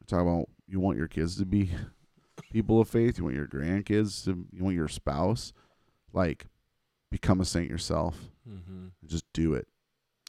talk 0.07 0.21
about 0.23 0.47
you 0.66 0.79
want 0.81 0.99
your 0.99 1.09
kids 1.09 1.37
to 1.38 1.45
be 1.47 1.71
people 2.53 2.81
of 2.81 2.88
faith, 2.88 3.18
you 3.18 3.25
want 3.25 3.37
your 3.37 3.47
grandkids 3.49 4.25
to, 4.25 4.47
you 4.53 4.62
want 4.62 4.77
your 4.77 4.88
spouse, 4.88 5.53
like, 6.12 6.47
become 7.11 7.40
a 7.40 7.45
saint 7.45 7.71
yourself. 7.71 8.16
mm-hmm. 8.49 8.88
Just 9.07 9.25
do 9.33 9.55
it. 9.55 9.66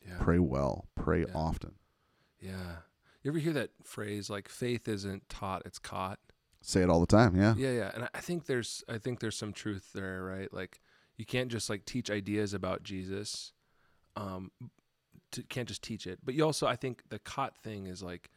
Yeah. 0.08 0.18
Pray 0.20 0.40
well. 0.40 0.88
Pray 0.96 1.22
Yeah. 1.22 1.34
often. 1.36 1.74
Yeah. 2.40 2.78
You 3.22 3.32
ever 3.32 3.40
hear 3.40 3.54
that 3.54 3.70
phrase 3.84 4.30
like 4.30 4.50
faith 4.50 4.88
isn't 4.90 5.30
taught, 5.30 5.62
it's 5.66 5.80
caught? 5.80 6.20
Say 6.62 6.82
it 6.82 6.90
all 6.90 7.00
the 7.00 7.06
time. 7.06 7.36
Yeah. 7.38 7.54
Yeah, 7.58 7.72
yeah. 7.72 7.92
And 7.96 8.10
I 8.14 8.20
think 8.20 8.46
there's 8.48 8.84
I 8.90 8.98
think 8.98 9.20
there's 9.22 9.38
some 9.38 9.54
truth 9.54 9.92
there, 9.94 10.24
right? 10.24 10.54
Like 10.54 10.82
you 11.18 11.26
can't 11.26 11.50
just 11.52 11.70
like 11.70 11.86
teach 11.86 12.10
ideas 12.10 12.54
about 12.54 12.84
Jesus. 12.84 13.54
Um 14.16 14.52
to, 15.32 15.44
can't 15.44 15.68
just 15.68 15.82
teach 15.82 16.06
it. 16.06 16.20
But 16.24 16.36
you 16.36 16.44
also 16.46 16.68
I 16.68 16.76
think 16.76 17.04
the 17.10 17.20
caught 17.20 17.58
thing 17.58 17.88
is 17.88 18.04
like, 18.04 18.30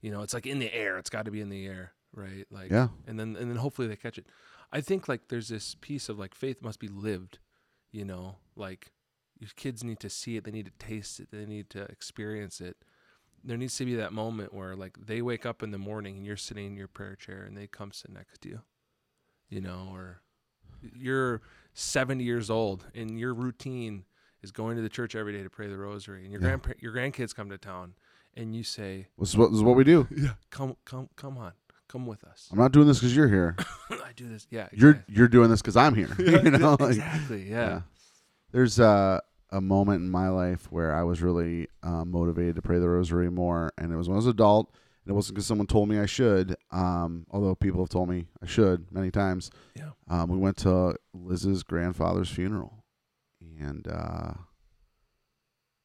you 0.00 0.10
know, 0.10 0.22
it's 0.22 0.34
like 0.34 0.46
in 0.46 0.58
the 0.58 0.72
air. 0.74 0.98
It's 0.98 1.10
got 1.10 1.24
to 1.24 1.30
be 1.30 1.40
in 1.40 1.48
the 1.48 1.66
air, 1.66 1.92
right? 2.14 2.46
Like 2.50 2.70
Yeah. 2.70 2.88
and 3.06 3.18
then 3.18 3.36
and 3.36 3.50
then 3.50 3.56
hopefully 3.56 3.88
they 3.88 3.96
catch 3.96 4.18
it. 4.18 4.26
I 4.72 4.80
think 4.80 5.08
like 5.08 5.28
there's 5.28 5.48
this 5.48 5.76
piece 5.80 6.08
of 6.08 6.18
like 6.18 6.34
faith 6.34 6.62
must 6.62 6.78
be 6.80 6.88
lived, 6.88 7.38
you 7.90 8.04
know, 8.04 8.36
like 8.56 8.92
your 9.38 9.50
kids 9.56 9.82
need 9.82 10.00
to 10.00 10.08
see 10.08 10.36
it, 10.36 10.44
they 10.44 10.50
need 10.50 10.66
to 10.66 10.72
taste 10.86 11.18
it, 11.20 11.28
they 11.32 11.44
need 11.46 11.68
to 11.70 11.82
experience 11.82 12.60
it. 12.60 12.76
There 13.44 13.56
needs 13.56 13.76
to 13.78 13.84
be 13.84 13.96
that 13.96 14.12
moment 14.12 14.54
where 14.54 14.76
like 14.76 14.96
they 15.04 15.20
wake 15.20 15.44
up 15.44 15.62
in 15.62 15.72
the 15.72 15.78
morning 15.78 16.16
and 16.18 16.26
you're 16.26 16.36
sitting 16.36 16.66
in 16.66 16.76
your 16.76 16.86
prayer 16.88 17.16
chair 17.16 17.42
and 17.42 17.56
they 17.56 17.66
come 17.66 17.90
sit 17.92 18.12
next 18.12 18.40
to 18.42 18.48
you. 18.48 18.60
You 19.50 19.60
know, 19.60 19.90
or 19.92 20.22
you're 20.80 21.42
70 21.74 22.22
years 22.24 22.50
old 22.50 22.84
and 22.94 23.18
your 23.18 23.34
routine 23.34 24.04
is 24.42 24.50
going 24.50 24.76
to 24.76 24.82
the 24.82 24.88
church 24.88 25.14
every 25.14 25.32
day 25.32 25.42
to 25.42 25.50
pray 25.50 25.68
the 25.68 25.76
rosary 25.76 26.22
and 26.22 26.32
your 26.32 26.40
Yeah. 26.40 26.48
grandpa 26.48 26.70
your 26.80 26.92
grandkids 26.92 27.34
come 27.34 27.48
to 27.50 27.58
town 27.58 27.94
and 28.34 28.54
you 28.54 28.62
say, 28.64 29.08
This 29.18 29.30
is 29.30 29.36
what, 29.36 29.50
this 29.50 29.58
is 29.58 29.62
what 29.62 29.76
we 29.76 29.84
do. 29.84 30.06
"Yeah, 30.16 30.34
come 30.50 30.76
come 30.84 31.08
come 31.16 31.36
on. 31.38 31.52
Come 31.88 32.06
with 32.06 32.24
us." 32.24 32.48
I'm 32.50 32.58
not 32.58 32.72
doing 32.72 32.86
this 32.86 32.98
because 32.98 33.14
you're 33.14 33.28
here. 33.28 33.56
I 33.90 34.12
do 34.16 34.28
this. 34.28 34.46
Yeah. 34.50 34.68
You're 34.72 34.90
exactly. 34.92 35.14
you're 35.16 35.28
doing 35.28 35.50
this 35.50 35.60
because 35.60 35.76
I'm 35.76 35.94
here. 35.94 36.08
you 36.18 36.50
know, 36.50 36.76
like, 36.80 36.90
exactly. 36.96 37.50
Yeah. 37.50 37.82
There's 38.50 38.80
uh, 38.80 39.20
a 39.50 39.60
moment 39.60 40.00
in 40.02 40.10
my 40.10 40.28
life 40.28 40.70
where 40.72 40.94
I 40.94 41.02
was 41.02 41.20
really 41.22 41.68
uh, 41.82 42.04
motivated 42.06 42.56
to 42.56 42.62
pray 42.62 42.78
the 42.78 42.88
rosary 42.88 43.30
more, 43.30 43.72
and 43.78 43.92
it 43.92 43.96
was 43.96 44.08
when 44.08 44.14
I 44.14 44.16
was 44.16 44.26
an 44.26 44.30
adult. 44.32 44.74
And 45.04 45.10
it 45.12 45.14
wasn't 45.14 45.34
because 45.34 45.46
someone 45.46 45.66
told 45.66 45.88
me 45.88 45.98
I 45.98 46.06
should, 46.06 46.54
um, 46.70 47.26
although 47.30 47.54
people 47.56 47.80
have 47.80 47.88
told 47.88 48.08
me 48.08 48.26
I 48.42 48.46
should 48.46 48.90
many 48.92 49.10
times. 49.10 49.50
Yeah. 49.74 49.90
Um, 50.08 50.30
we 50.30 50.38
went 50.38 50.56
to 50.58 50.96
Liz's 51.12 51.62
grandfather's 51.64 52.28
funeral, 52.30 52.84
and 53.58 53.88
uh, 53.88 54.34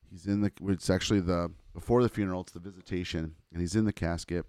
he's 0.09 0.25
in 0.27 0.41
the. 0.41 0.51
It's 0.67 0.89
actually 0.89 1.21
the 1.21 1.51
before 1.73 2.03
the 2.03 2.09
funeral. 2.09 2.41
It's 2.41 2.51
the 2.51 2.59
visitation, 2.59 3.35
and 3.51 3.61
he's 3.61 3.75
in 3.75 3.85
the 3.85 3.93
casket. 3.93 4.45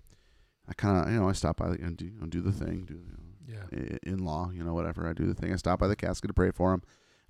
I 0.69 0.75
kind 0.75 0.99
of, 1.07 1.11
you 1.13 1.19
know, 1.19 1.29
I 1.29 1.33
stop 1.33 1.57
by 1.57 1.69
and 1.69 1.97
do, 1.97 2.05
you 2.05 2.21
know, 2.21 2.27
do 2.27 2.43
the 2.43 2.53
thing, 2.53 2.85
do 2.85 2.93
you 2.95 3.57
know, 3.57 3.63
Yeah. 3.73 3.97
in 4.03 4.19
law, 4.19 4.51
you 4.53 4.63
know, 4.63 4.75
whatever. 4.75 5.09
I 5.09 5.15
do 5.15 5.25
the 5.27 5.33
thing. 5.33 5.51
I 5.51 5.57
stop 5.57 5.79
by 5.79 5.87
the 5.89 5.97
casket 5.97 6.29
to 6.29 6.35
pray 6.35 6.51
for 6.51 6.75
him, 6.75 6.83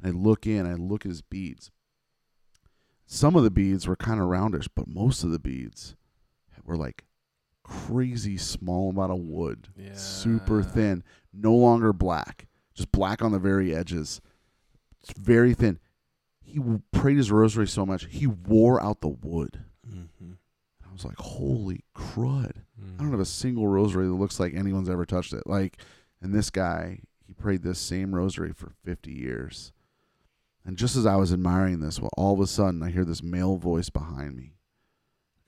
and 0.03 0.13
I 0.17 0.19
look 0.19 0.45
in. 0.45 0.67
I 0.67 0.75
look 0.75 1.05
at 1.07 1.11
his 1.11 1.23
beads. 1.23 1.71
Some 3.07 3.37
of 3.37 3.45
the 3.45 3.51
beads 3.53 3.87
were 3.87 3.95
kind 3.95 4.21
of 4.21 4.27
roundish, 4.27 4.69
but 4.75 4.89
most 4.89 5.23
of 5.23 5.31
the 5.31 5.39
beads 5.39 5.95
were 6.65 6.77
like 6.77 7.05
crazy 7.69 8.37
small 8.37 8.91
amount 8.91 9.13
of 9.13 9.19
wood, 9.19 9.69
Yeah. 9.77 9.95
super 9.95 10.63
thin, 10.63 11.03
no 11.33 11.55
longer 11.55 11.93
black, 11.93 12.47
just 12.75 12.91
black 12.93 13.23
on 13.23 13.33
the 13.33 13.39
very 13.39 13.75
edges. 13.75 14.21
It's 15.03 15.13
very 15.19 15.55
thin. 15.55 15.79
he 16.41 16.59
prayed 16.93 17.19
his 17.19 17.31
rosary 17.31 17.69
so 17.69 17.85
much 17.85 18.07
he 18.07 18.27
wore 18.27 18.83
out 18.83 19.03
the 19.03 19.09
wood. 19.09 19.65
Mm-hmm. 19.87 20.33
I 20.89 20.91
was 20.93 21.05
like, 21.05 21.19
holy 21.19 21.85
crud! 21.95 22.53
I 22.57 22.97
don't 22.97 23.09
Mm. 23.09 23.11
have 23.11 23.21
a 23.21 23.25
single 23.27 23.69
rosary 23.69 24.07
that 24.07 24.15
looks 24.15 24.41
like 24.41 24.55
anyone's 24.55 24.89
ever 24.89 25.05
touched 25.05 25.35
it. 25.35 25.47
Like, 25.47 25.77
and 26.23 26.35
this 26.35 26.49
guy, 26.49 27.01
he 27.27 27.35
prayed 27.35 27.63
this 27.63 27.79
same 27.79 28.15
rosary 28.15 28.53
for 28.55 28.73
50 28.83 29.13
years. 29.13 29.73
And 30.65 30.79
just 30.79 30.97
as 30.97 31.05
I 31.05 31.17
was 31.17 31.33
admiring 31.35 31.81
this, 31.81 32.01
well, 32.01 32.11
all 32.17 32.33
of 32.35 32.41
a 32.41 32.47
sudden 32.47 32.83
I 32.83 32.91
hear 32.91 33.05
this 33.05 33.23
male 33.23 33.57
voice 33.59 33.91
behind 33.91 34.35
me. 34.37 34.55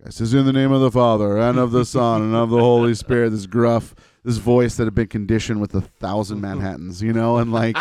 It 0.04 0.12
says, 0.14 0.32
"In 0.34 0.46
the 0.46 0.52
name 0.52 0.72
of 0.72 0.80
the 0.80 0.90
Father 0.90 1.36
and 1.38 1.58
of 1.58 1.72
the 1.72 1.84
Son 1.84 2.22
and 2.22 2.34
of 2.34 2.50
the 2.50 2.58
Holy 2.58 2.94
Spirit." 2.94 3.30
This 3.30 3.46
gruff, 3.46 3.94
this 4.24 4.38
voice 4.38 4.76
that 4.76 4.84
had 4.84 4.94
been 4.94 5.08
conditioned 5.08 5.60
with 5.60 5.74
a 5.74 5.80
thousand 5.80 6.40
Manhattans, 6.40 7.02
you 7.02 7.12
know, 7.12 7.36
and 7.38 7.52
like 7.52 7.76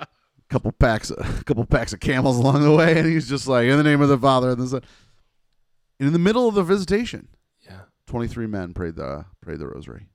a 0.00 0.06
couple 0.48 0.72
packs, 0.72 1.10
a 1.10 1.14
couple 1.44 1.64
packs 1.64 1.92
of 1.92 2.00
camels 2.00 2.38
along 2.38 2.62
the 2.62 2.74
way, 2.74 2.98
and 2.98 3.06
he's 3.08 3.28
just 3.28 3.46
like, 3.46 3.68
"In 3.68 3.76
the 3.76 3.84
name 3.84 4.00
of 4.00 4.08
the 4.08 4.18
Father 4.18 4.50
and 4.50 4.60
the 4.60 4.66
Son." 4.66 4.82
And 5.98 6.08
in 6.08 6.12
the 6.12 6.18
middle 6.18 6.48
of 6.48 6.54
the 6.54 6.62
visitation, 6.62 7.28
Yeah. 7.64 7.82
23 8.06 8.46
men 8.46 8.74
prayed 8.74 8.96
the 8.96 9.24
prayed 9.40 9.58
the 9.60 9.66
rosary 9.66 10.08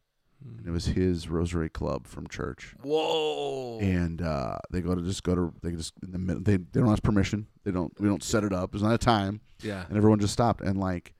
and 0.58 0.67
it 0.67 0.72
was 0.72 0.86
his 0.88 1.28
rosary 1.30 1.70
club 1.70 2.08
from 2.08 2.28
church 2.28 2.76
Whoa. 2.84 3.80
and 3.80 4.22
uh, 4.22 4.58
they 4.72 4.82
go 4.82 4.96
to 4.96 5.02
just 5.02 5.24
go 5.24 5.36
to 5.36 5.54
they 5.62 5.72
just 5.72 5.94
in 6.04 6.12
the 6.12 6.17
middle 6.17 6.41
they, 6.41 6.58
they 6.58 6.80
don't 6.80 6.89
ask 6.89 7.04
permission 7.04 7.48
they 7.63 7.72
don't 7.72 7.94
we 8.00 8.08
don't 8.08 8.24
set 8.24 8.44
it 8.44 8.54
up 8.54 8.72
there's 8.72 8.84
not 8.84 8.94
a 8.94 8.98
time 8.98 9.41
yeah. 9.62 9.86
and 9.88 9.98
everyone 9.98 10.20
just 10.20 10.34
stopped 10.34 10.62
and 10.62 10.80
like 10.80 11.13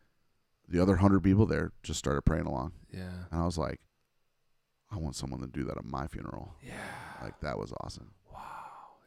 the 0.72 0.80
other 0.82 0.96
hundred 0.98 1.22
people 1.24 1.46
there 1.46 1.72
just 1.84 2.00
started 2.00 2.22
praying 2.24 2.46
along 2.46 2.72
Yeah. 2.92 3.26
and 3.32 3.42
i 3.42 3.46
was 3.46 3.58
like 3.58 3.80
i 4.92 4.98
want 4.98 5.16
someone 5.16 5.42
to 5.42 5.48
do 5.48 5.64
that 5.66 5.78
at 5.78 5.86
my 5.86 6.08
funeral 6.08 6.54
Yeah. 6.64 6.74
like 7.22 7.40
that 7.42 7.58
was 7.58 7.74
awesome 7.82 8.12
Wow. 8.32 8.40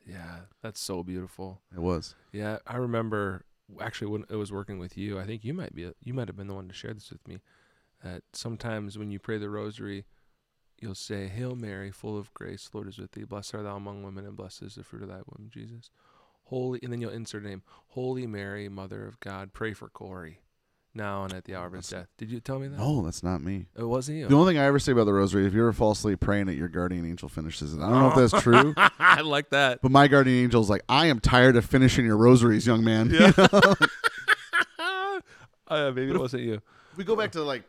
Yeah. 0.07 0.40
That's 0.62 0.81
so 0.81 1.03
beautiful. 1.03 1.62
it 1.74 1.81
was 1.81 2.14
Yeah, 2.33 2.59
I 2.66 2.77
remember 2.77 3.46
actually 3.81 4.09
when 4.11 4.24
it 4.29 4.37
was 4.37 4.53
working 4.53 4.79
with 4.79 4.98
you. 4.98 5.18
I 5.18 5.24
think 5.24 5.44
you 5.44 5.55
might 5.55 5.74
be 5.74 5.90
you 6.03 6.12
might 6.12 6.29
have 6.29 6.37
been 6.37 6.46
the 6.48 6.55
one 6.55 6.68
to 6.68 6.74
share 6.74 6.92
this 6.92 7.11
with 7.11 7.27
me. 7.27 7.38
That 8.03 8.22
sometimes 8.35 8.98
when 8.98 9.11
you 9.11 9.18
pray 9.18 9.38
the 9.38 9.48
rosary, 9.48 10.05
you'll 10.79 10.94
say, 10.94 11.29
"Hail 11.29 11.57
Mary, 11.57 11.90
full 11.90 12.18
of 12.18 12.35
grace, 12.35 12.68
Lord 12.74 12.88
is 12.88 12.98
with 12.98 13.12
thee. 13.12 13.24
Blessed 13.24 13.55
art 13.55 13.64
thou 13.64 13.77
among 13.77 14.03
women, 14.03 14.27
and 14.27 14.37
blessed 14.37 14.62
is 14.64 14.74
the 14.74 14.85
fruit 14.85 15.03
of 15.03 15.09
thy 15.09 15.22
womb, 15.27 15.48
Jesus." 15.50 15.88
Holy, 16.48 16.79
and 16.83 16.92
then 16.92 17.00
you'll 17.00 17.11
insert 17.11 17.44
a 17.44 17.48
name, 17.48 17.62
Holy 17.88 18.27
Mary, 18.27 18.68
Mother 18.68 19.07
of 19.07 19.18
God, 19.20 19.55
pray 19.55 19.72
for 19.72 19.88
Kory, 19.88 20.40
now 20.94 21.24
and 21.24 21.33
at 21.33 21.44
the 21.44 21.54
hour 21.54 21.66
of 21.66 21.72
his 21.72 21.88
death. 21.88 22.07
Did 22.18 22.30
you 22.30 22.40
tell 22.40 22.59
me 22.59 22.68
that? 22.68 22.78
no 22.78 23.02
that's 23.04 23.22
not 23.22 23.42
me 23.42 23.66
it 23.76 23.85
wasn't 23.85 24.18
you. 24.18 24.28
the 24.28 24.35
only 24.37 24.52
thing 24.54 24.61
i 24.61 24.64
ever 24.64 24.78
say 24.78 24.92
about 24.92 25.04
the 25.04 25.12
rosary 25.12 25.46
if 25.46 25.52
you 25.54 25.61
ever 25.61 25.72
fall 25.72 25.90
asleep 25.92 26.20
praying 26.20 26.48
it 26.48 26.57
your 26.57 26.68
guardian 26.68 27.04
angel 27.09 27.28
finishes 27.28 27.74
it 27.74 27.80
i 27.80 27.88
don't 27.90 27.98
know 28.00 28.09
if 28.22 28.30
that's 28.30 28.42
true 28.42 28.74
I 28.98 29.20
like 29.22 29.50
that. 29.50 29.80
but 29.83 29.90
my 29.90 30.07
guardian 30.09 30.44
angel 30.44 30.61
is 30.62 30.70
like 30.70 30.83
i 30.88 31.07
am 31.07 31.20
tired 31.20 31.57
of 31.57 31.64
finishing 31.64 32.04
your 32.07 32.16
rosaries 32.16 32.66
young 32.66 32.85
man 32.85 33.11
Yeah. 33.11 33.33
uh, 35.68 35.90
maybe 35.94 36.11
it 36.11 36.18
wasn't 36.18 36.42
you. 36.42 36.61
we 36.96 37.04
go 37.04 37.16
back 37.16 37.33
to 37.33 37.42
like 37.42 37.62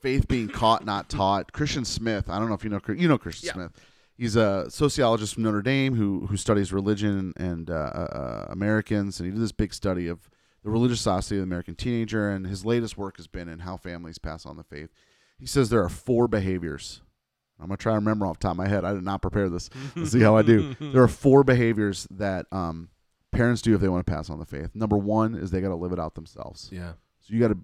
faith 0.00 0.26
being 0.26 0.48
caught, 0.48 0.84
not 0.84 1.08
taught. 1.08 1.52
Christian 1.52 1.84
Smith. 1.84 2.28
I 2.28 2.38
don't 2.38 2.48
know 2.48 2.54
if 2.54 2.64
you 2.64 2.70
know 2.70 2.80
you 2.88 3.06
know 3.08 3.18
Christian 3.18 3.46
Yeah. 3.48 3.52
Smith. 3.52 3.72
He's 4.18 4.36
a 4.36 4.66
sociologist 4.70 5.34
from 5.34 5.42
Notre 5.44 5.62
Dame 5.62 5.94
who 5.94 6.26
who 6.26 6.36
studies 6.36 6.72
religion 6.72 7.32
and 7.36 7.70
uh, 7.70 7.74
uh, 7.74 8.46
Americans, 8.50 9.18
and 9.20 9.26
he 9.26 9.32
did 9.32 9.40
this 9.40 9.52
big 9.52 9.72
study 9.74 10.08
of 10.08 10.28
the 10.62 10.70
religiosity 10.70 11.36
of 11.36 11.40
the 11.40 11.44
American 11.44 11.74
teenager. 11.74 12.30
And 12.30 12.46
his 12.46 12.64
latest 12.64 12.96
work 12.96 13.16
has 13.16 13.26
been 13.26 13.48
in 13.48 13.60
how 13.60 13.76
families 13.76 14.18
pass 14.18 14.46
on 14.46 14.56
the 14.56 14.64
faith. 14.64 14.90
He 15.38 15.46
says 15.46 15.70
there 15.70 15.82
are 15.82 15.88
four 15.88 16.28
behaviors. 16.28 17.02
I'm 17.60 17.68
gonna 17.68 17.76
try 17.76 17.92
to 17.92 17.98
remember 17.98 18.26
off 18.26 18.38
the 18.38 18.44
top 18.44 18.52
of 18.52 18.56
my 18.58 18.68
head. 18.68 18.84
I 18.84 18.92
did 18.92 19.04
not 19.04 19.22
prepare 19.22 19.48
this. 19.48 19.70
Let's 19.94 20.12
see 20.12 20.20
how 20.20 20.36
I 20.36 20.42
do. 20.42 20.74
There 20.80 21.02
are 21.02 21.08
four 21.08 21.44
behaviors 21.44 22.08
that 22.10 22.46
um, 22.50 22.88
parents 23.30 23.62
do 23.62 23.74
if 23.74 23.80
they 23.80 23.88
want 23.88 24.04
to 24.04 24.12
pass 24.12 24.30
on 24.30 24.38
the 24.38 24.44
faith. 24.46 24.70
Number 24.74 24.96
one 24.96 25.34
is 25.34 25.50
they 25.50 25.60
got 25.60 25.68
to 25.68 25.76
live 25.76 25.92
it 25.92 25.98
out 26.00 26.14
themselves. 26.14 26.68
Yeah. 26.72 26.92
So 27.20 27.34
you 27.34 27.40
got 27.40 27.48
to 27.48 27.58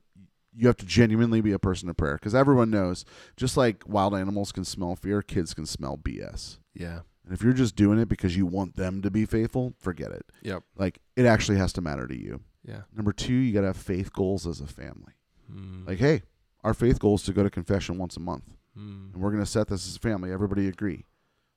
you 0.57 0.67
have 0.67 0.77
to 0.79 0.87
genuinely 0.87 1.41
be 1.41 1.53
a 1.53 1.59
person 1.59 1.89
of 1.89 1.97
prayer 1.97 2.15
because 2.15 2.35
everyone 2.35 2.71
knows 2.71 3.05
just 3.37 3.57
like 3.57 3.85
wild 3.87 4.15
animals 4.15 4.51
can 4.51 4.65
smell 4.65 4.97
fear, 4.97 5.23
kids 5.23 5.55
can 5.55 5.67
smell 5.67 5.97
BS. 5.97 6.59
Yeah. 6.75 7.01
And 7.25 7.33
if 7.33 7.43
you're 7.43 7.53
just 7.53 7.77
doing 7.77 7.99
it 7.99 8.09
because 8.09 8.37
you 8.37 8.47
want 8.47 8.77
them 8.77 9.03
to 9.03 9.11
be 9.11 9.25
faithful, 9.27 9.75
forget 9.79 10.11
it. 10.11 10.27
Yep. 10.43 10.63
Like 10.77 10.99
it 11.17 11.27
actually 11.27 11.59
has 11.59 11.73
to 11.75 11.81
matter 11.81 12.07
to 12.07 12.17
you. 12.17 12.41
Yeah. 12.65 12.83
Number 12.95 13.13
2, 13.13 13.33
you 13.33 13.53
got 13.53 13.61
to 13.63 13.69
have 13.69 13.77
faith 13.77 14.13
goals 14.13 14.47
as 14.47 14.61
a 14.61 14.67
family. 14.67 15.15
Mm. 15.53 15.87
Like, 15.87 15.99
hey, 15.99 16.23
our 16.65 16.75
faith 16.75 16.99
goal 16.99 17.15
is 17.15 17.23
to 17.25 17.33
go 17.33 17.43
to 17.43 17.51
confession 17.51 17.99
once 17.99 18.17
a 18.17 18.21
month. 18.21 18.45
Mm. 18.79 19.15
And 19.15 19.17
we're 19.23 19.31
going 19.31 19.43
to 19.43 19.51
set 19.51 19.69
this 19.69 19.87
as 19.87 19.97
a 19.97 20.01
family. 20.01 20.33
Everybody 20.33 20.69
agree. 20.69 21.07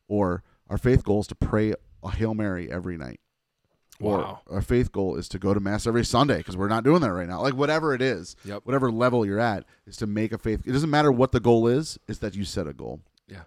Or 0.07 0.43
our 0.69 0.77
faith 0.77 1.03
goal 1.03 1.19
is 1.21 1.27
to 1.27 1.35
pray 1.35 1.73
a 2.03 2.09
Hail 2.11 2.33
Mary 2.33 2.71
every 2.71 2.97
night. 2.97 3.19
Wow. 3.99 4.41
Or 4.47 4.55
our 4.55 4.61
faith 4.61 4.91
goal 4.91 5.15
is 5.15 5.29
to 5.29 5.37
go 5.39 5.53
to 5.53 5.59
mass 5.59 5.85
every 5.85 6.03
Sunday 6.05 6.37
because 6.37 6.57
we're 6.57 6.67
not 6.67 6.83
doing 6.83 7.01
that 7.01 7.11
right 7.13 7.27
now. 7.27 7.41
Like 7.41 7.53
whatever 7.53 7.93
it 7.93 8.01
is, 8.01 8.35
Yep. 8.45 8.61
whatever 8.65 8.91
level 8.91 9.25
you're 9.25 9.39
at, 9.39 9.65
is 9.85 9.97
to 9.97 10.07
make 10.07 10.31
a 10.31 10.37
faith. 10.39 10.61
It 10.65 10.71
doesn't 10.71 10.89
matter 10.89 11.11
what 11.11 11.31
the 11.31 11.39
goal 11.39 11.67
is; 11.67 11.99
it's 12.07 12.17
that 12.19 12.33
you 12.35 12.43
set 12.43 12.65
a 12.67 12.73
goal. 12.73 13.01
Yeah. 13.27 13.43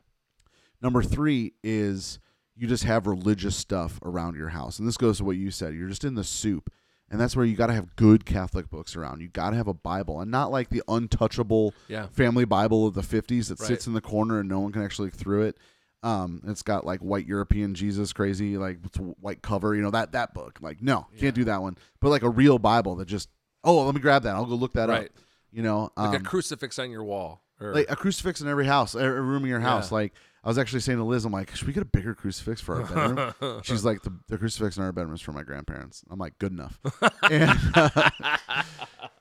Number 0.80 1.02
three 1.02 1.54
is 1.64 2.20
you 2.54 2.68
just 2.68 2.84
have 2.84 3.08
religious 3.08 3.56
stuff 3.56 3.98
around 4.02 4.36
your 4.36 4.50
house, 4.50 4.78
and 4.78 4.86
this 4.86 4.96
goes 4.96 5.18
to 5.18 5.24
what 5.24 5.36
you 5.36 5.50
said. 5.50 5.74
You're 5.74 5.88
just 5.88 6.04
in 6.04 6.14
the 6.14 6.22
soup, 6.22 6.70
and 7.14 7.20
that's 7.20 7.37
where 7.37 7.44
you 7.44 7.55
got 7.55 7.68
to 7.68 7.72
have 7.72 7.94
good 7.94 8.27
Catholic 8.27 8.68
books 8.68 8.96
around. 8.96 9.20
You 9.20 9.29
got 9.29 9.50
to 9.50 9.57
have 9.57 9.68
a 9.68 9.72
Bible, 9.72 10.20
and 10.20 10.33
not 10.33 10.50
like 10.50 10.68
the 10.68 10.83
untouchable 10.88 11.72
Yeah. 11.87 12.09
family 12.09 12.44
Bible 12.44 12.88
of 12.88 12.94
the 12.94 13.03
50s 13.03 13.48
that 13.48 13.61
Right. 13.61 13.68
sits 13.68 13.87
in 13.87 13.92
the 13.92 14.00
corner 14.00 14.40
and 14.40 14.48
no 14.48 14.59
one 14.59 14.72
can 14.72 14.83
actually 14.83 15.07
look 15.07 15.14
through 15.14 15.42
it. 15.42 15.57
Um, 16.03 16.42
it's 16.46 16.62
got 16.62 16.85
like 16.85 16.98
white 17.00 17.27
European 17.27 17.74
Jesus 17.74 18.12
crazy, 18.12 18.59
like 18.59 18.79
white 19.20 19.42
cover, 19.42 19.77
you 19.77 19.83
know, 19.83 19.92
that, 19.92 20.11
that 20.12 20.35
book. 20.35 20.59
Like, 20.61 20.83
no, 20.83 21.07
Yeah. 21.14 21.20
can't 21.20 21.35
do 21.37 21.44
that 21.44 21.62
one. 21.62 21.79
But 22.00 22.09
like 22.11 22.22
a 22.22 22.29
real 22.29 22.59
Bible 22.59 22.96
that 22.96 23.07
just, 23.07 23.29
oh, 23.62 23.85
let 23.87 23.94
me 23.94 24.00
grab 24.00 24.24
that. 24.24 24.35
I'll 24.35 24.44
go 24.44 24.57
look 24.57 24.72
that 24.74 24.88
Right. 24.88 25.07
up. 25.07 25.12
You 25.53 25.62
know, 25.62 25.90
Like 25.96 26.14
a 26.14 26.16
um, 26.16 26.24
crucifix 26.24 26.81
on 26.81 26.90
your 26.90 27.05
wall. 27.05 27.42
Or, 27.61 27.72
like 27.72 27.88
a 27.88 27.94
crucifix 27.94 28.40
in 28.40 28.48
every 28.48 28.66
house, 28.66 28.96
every 28.96 29.20
room 29.20 29.44
in 29.44 29.48
your 29.48 29.61
house. 29.61 29.92
Yeah. 29.92 29.94
Like 29.94 30.14
I 30.44 30.48
was 30.48 30.59
actually 30.59 30.80
saying 30.80 30.98
to 30.98 31.04
Liz, 31.04 31.24
I'm 31.24 31.33
like, 31.33 31.57
should 31.57 31.66
we 31.66 31.72
get 31.72 31.83
a 31.83 31.87
bigger 31.87 32.14
crucifix 32.14 32.61
for 32.61 32.83
our 32.83 33.14
bedroom? 33.35 33.61
She's 33.64 33.83
like, 33.85 34.02
the, 34.02 34.12
the 34.28 34.37
crucifix 34.37 34.76
in 34.76 34.83
our 34.83 34.92
bedroom 34.92 35.14
is 35.14 35.22
for 35.22 35.33
my 35.33 35.42
grandparents. 35.42 36.04
I'm 36.11 36.18
like, 36.18 36.38
good 36.38 36.52
enough. 36.52 36.78
and, 37.30 37.50
uh, 37.74 38.11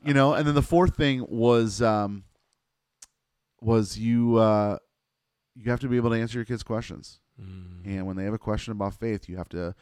you 0.05 0.13
know, 0.13 0.33
and 0.33 0.45
then 0.45 0.53
the 0.53 0.61
fourth 0.61 0.97
thing 0.97 1.25
was, 1.29 1.81
um, 1.81 2.25
was 3.61 3.97
you, 3.97 4.35
uh, 4.35 4.77
you 5.55 5.71
have 5.71 5.79
to 5.79 5.87
be 5.87 5.95
able 5.95 6.09
to 6.09 6.17
answer 6.17 6.37
your 6.37 6.45
kids' 6.45 6.61
questions. 6.63 7.21
Mm. 7.41 7.85
And 7.85 8.05
when 8.05 8.17
they 8.17 8.25
have 8.25 8.33
a 8.33 8.37
question 8.39 8.73
about 8.73 8.93
faith, 8.93 9.29
you 9.29 9.37
have 9.37 9.49
to, 9.49 9.73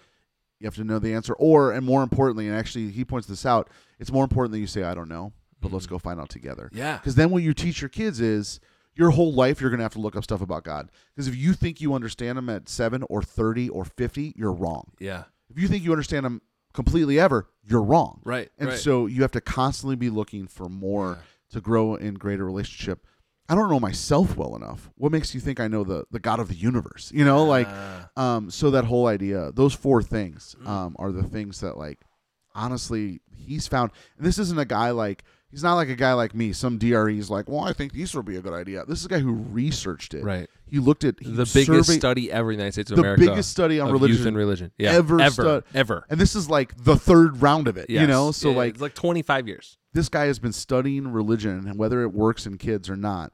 you 0.59 0.67
have 0.67 0.75
to 0.75 0.83
know 0.83 0.99
the 0.99 1.13
answer. 1.15 1.33
Or, 1.33 1.71
and 1.71 1.83
more 1.83 2.03
importantly, 2.03 2.47
and 2.47 2.55
actually 2.55 2.91
he 2.91 3.03
points 3.03 3.27
this 3.27 3.47
out, 3.47 3.67
it's 3.99 4.11
more 4.11 4.23
important 4.23 4.51
that 4.51 4.59
you 4.59 4.67
say, 4.67 4.83
I 4.83 4.93
don't 4.93 5.09
know, 5.09 5.33
but 5.59 5.71
let's 5.73 5.87
Mhm. 5.87 5.91
go 5.91 5.97
find 5.97 6.19
out 6.19 6.29
together. 6.29 6.69
Yeah. 6.71 6.97
Because 6.97 7.15
then 7.15 7.31
what 7.31 7.41
you 7.41 7.55
teach 7.55 7.81
your 7.81 7.89
kids 7.89 8.21
is 8.21 8.59
your 8.95 9.11
whole 9.11 9.33
life 9.33 9.61
you're 9.61 9.69
going 9.69 9.79
to 9.79 9.83
have 9.83 9.93
to 9.93 9.99
look 9.99 10.15
up 10.15 10.23
stuff 10.23 10.41
about 10.41 10.63
God. 10.63 10.89
Because 11.15 11.27
if 11.27 11.35
you 11.35 11.53
think 11.53 11.79
you 11.81 11.93
understand 11.93 12.37
Him 12.37 12.49
at 12.49 12.67
seven 12.69 13.03
or 13.09 13.21
30 13.23 13.69
or 13.69 13.85
50, 13.85 14.33
you're 14.35 14.51
wrong. 14.53 14.91
Yeah. 14.99 15.23
If 15.49 15.59
you 15.61 15.67
think 15.67 15.83
you 15.83 15.91
understand 15.91 16.25
Him 16.25 16.41
completely 16.73 17.19
ever, 17.19 17.47
you're 17.63 17.83
wrong. 17.83 18.21
Right. 18.23 18.49
And 18.57 18.69
right. 18.69 18.77
so 18.79 19.05
you 19.05 19.21
have 19.21 19.31
to 19.31 19.41
constantly 19.41 19.95
be 19.95 20.09
looking 20.09 20.47
for 20.47 20.67
more 20.69 21.11
Yeah. 21.19 21.23
to 21.53 21.61
grow 21.61 21.95
in 21.95 22.15
greater 22.15 22.45
relationship. 22.45 23.05
I 23.49 23.55
don't 23.55 23.69
know 23.69 23.79
myself 23.81 24.37
well 24.37 24.55
enough. 24.55 24.89
What 24.95 25.11
makes 25.11 25.33
you 25.35 25.41
think 25.41 25.59
I 25.59 25.67
know 25.67 25.83
the, 25.83 26.05
the 26.11 26.19
God 26.19 26.39
of 26.39 26.47
the 26.47 26.55
universe? 26.55 27.11
You 27.13 27.25
know, 27.25 27.43
like, 27.43 27.67
Ah. 27.69 28.09
um, 28.15 28.49
so 28.49 28.71
that 28.71 28.85
whole 28.85 29.07
idea, 29.07 29.51
those 29.53 29.73
four 29.73 30.01
things, 30.01 30.55
Mm. 30.63 30.67
um, 30.69 30.95
are 30.99 31.11
the 31.11 31.23
things 31.23 31.59
that 31.59 31.77
like, 31.77 31.99
honestly, 32.55 33.21
he's 33.35 33.67
found. 33.67 33.91
And 34.17 34.25
this 34.25 34.37
isn't 34.39 34.59
a 34.59 34.65
guy 34.65 34.91
like 34.91 35.23
he's 35.51 35.63
not 35.63 35.75
like 35.75 35.89
a 35.89 35.95
guy 35.95 36.13
like 36.13 36.33
me. 36.33 36.53
Some 36.53 36.77
DRE's 36.77 37.29
like, 37.29 37.47
well, 37.49 37.61
I 37.61 37.73
think 37.73 37.93
these 37.93 38.15
would 38.15 38.25
be 38.25 38.37
a 38.37 38.41
good 38.41 38.53
idea. 38.53 38.83
This 38.85 38.99
is 38.99 39.05
a 39.05 39.09
guy 39.09 39.19
who 39.19 39.33
researched 39.33 40.13
it. 40.13 40.23
right. 40.23 40.49
He 40.65 40.79
looked 40.79 41.03
at 41.03 41.15
he 41.19 41.25
The 41.29 41.43
biggest 41.53 41.65
surveyed- 41.65 41.99
study 41.99 42.31
ever 42.31 42.51
in 42.51 42.57
the 42.57 42.63
United 42.63 42.73
States 42.73 42.91
of 42.91 42.95
the 42.97 43.01
America. 43.03 43.21
The 43.25 43.29
biggest 43.31 43.51
study 43.51 43.79
on 43.81 43.91
religion, 43.91 44.17
youth 44.17 44.25
and 44.27 44.37
religion. 44.37 44.71
Yeah. 44.77 44.91
ever 44.93 45.19
Ever. 45.19 45.31
stud- 45.31 45.63
ever. 45.73 46.05
and 46.09 46.19
this 46.19 46.33
is 46.35 46.49
like 46.49 46.75
the 46.81 46.95
third 46.95 47.41
round 47.41 47.67
of 47.67 47.75
it. 47.77 47.89
You 47.89 48.07
know, 48.07 48.31
so 48.31 48.51
Yeah, 48.51 48.55
like 48.57 48.73
it's 48.75 48.81
like 48.81 48.95
25 48.95 49.47
years. 49.47 49.77
this 49.93 50.07
guy 50.09 50.25
has 50.27 50.39
been 50.39 50.53
studying 50.53 51.09
religion 51.09 51.67
and 51.67 51.77
whether 51.77 52.01
it 52.03 52.13
works 52.13 52.45
in 52.45 52.57
kids 52.57 52.89
or 52.89 52.95
not 52.95 53.33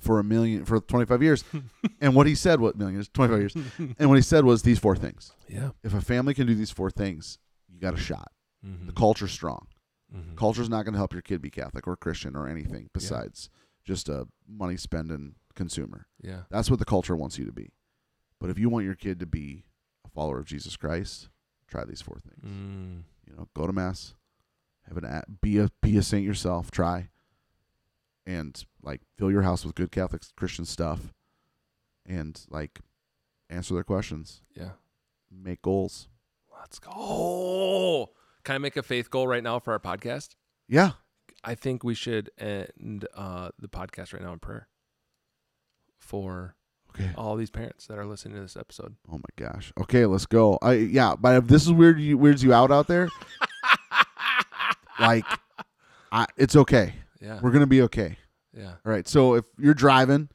for 0.00 0.20
a 0.20 0.24
million 0.24 0.64
for 0.64 0.78
25 0.78 1.22
years 1.24 1.42
and 2.00 2.14
what 2.14 2.28
he 2.28 2.34
said 2.36 2.60
what 2.60 2.76
million 2.78 2.94
years 2.94 3.08
25 3.12 3.38
years 3.40 3.54
and 3.98 4.08
what 4.08 4.14
he 4.14 4.22
said 4.22 4.44
was 4.44 4.62
these 4.62 4.78
four 4.78 4.94
things 4.94 5.32
Yeah. 5.48 5.70
if 5.82 5.92
a 5.92 6.00
family 6.00 6.34
can 6.34 6.46
do 6.46 6.54
these 6.54 6.70
four 6.70 6.88
things 6.88 7.38
you 7.68 7.80
got 7.80 7.94
a 7.94 7.96
shot 7.96 8.30
Mm-hmm. 8.64 8.86
the 8.86 8.92
culture's 8.92 9.30
strong 9.32 9.66
Mhm. 10.14 10.36
culture's 10.36 10.68
not 10.70 10.84
going 10.84 10.92
to 10.94 10.98
help 10.98 11.12
your 11.12 11.22
kid 11.22 11.42
be 11.42 11.50
catholic 11.50 11.86
or 11.86 11.96
christian 11.96 12.34
or 12.34 12.48
anything 12.48 12.88
besides 12.94 13.50
just 13.84 14.08
a 14.08 14.26
money 14.46 14.76
spending 14.76 15.34
consumer 15.54 16.06
Yeah. 16.20 16.42
that's 16.50 16.70
what 16.70 16.78
the 16.78 16.84
culture 16.84 17.14
wants 17.16 17.38
you 17.38 17.44
to 17.44 17.52
be 17.52 17.72
but 18.38 18.48
if 18.50 18.58
you 18.58 18.68
want 18.70 18.84
your 18.86 18.94
kid 18.94 19.18
to 19.20 19.26
be 19.26 19.64
a 20.04 20.08
follower 20.08 20.38
of 20.38 20.46
jesus 20.46 20.76
christ 20.76 21.28
try 21.66 21.84
these 21.84 22.00
four 22.02 22.18
things 22.20 22.42
Mm. 22.44 23.02
you 23.28 23.36
know 23.36 23.48
go 23.54 23.66
to 23.66 23.72
mass 23.72 24.14
have 24.86 24.96
an 24.96 25.04
a- 25.04 25.24
be 25.42 25.58
a 25.58 25.68
be 25.82 25.96
a 25.98 26.02
saint 26.02 26.24
yourself 26.24 26.70
try 26.70 27.10
and 28.26 28.64
like 28.82 29.02
fill 29.16 29.30
your 29.30 29.42
house 29.42 29.64
with 29.64 29.74
good 29.74 29.90
catholic 29.90 30.22
christian 30.36 30.64
stuff 30.64 31.12
and 32.06 32.46
like 32.48 32.80
answer 33.50 33.74
their 33.74 33.84
questions 33.84 34.42
Yeah. 34.54 34.72
make 35.30 35.60
goals 35.62 36.08
Let's 36.60 36.80
go. 36.80 38.10
Can 38.48 38.54
I 38.54 38.58
make 38.60 38.78
a 38.78 38.82
faith 38.82 39.10
goal 39.10 39.28
right 39.28 39.42
now 39.42 39.58
for 39.58 39.74
our 39.74 39.78
podcast? 39.78 40.30
Yeah. 40.70 40.92
I 41.44 41.54
think 41.54 41.84
we 41.84 41.92
should 41.94 42.30
end 42.38 43.06
uh, 43.14 43.50
the 43.58 43.68
podcast 43.68 44.14
right 44.14 44.22
now 44.22 44.32
in 44.32 44.38
prayer 44.38 44.68
for 45.98 46.54
Okay. 46.94 47.10
all 47.14 47.36
these 47.36 47.50
parents 47.50 47.86
that 47.88 47.98
are 47.98 48.06
listening 48.06 48.36
to 48.36 48.40
this 48.40 48.56
episode. 48.56 48.96
Oh 49.06 49.18
my 49.18 49.28
gosh. 49.36 49.70
Okay, 49.78 50.06
let's 50.06 50.24
go. 50.24 50.58
I 50.62 50.72
yeah, 50.72 51.14
but 51.20 51.36
if 51.36 51.46
this 51.46 51.66
is 51.66 51.72
weird 51.72 52.00
you 52.00 52.16
weirds 52.16 52.42
you 52.42 52.54
out 52.54 52.70
out 52.70 52.86
there, 52.86 53.10
like 54.98 55.26
I, 56.10 56.24
it's 56.38 56.56
okay. 56.56 56.94
Yeah. 57.20 57.40
We're 57.42 57.50
gonna 57.50 57.66
be 57.66 57.82
okay. 57.82 58.16
Yeah. 58.56 58.76
All 58.86 58.90
right. 58.90 59.06
So 59.06 59.34
if 59.34 59.44
you're 59.58 59.74
driving, 59.74 60.30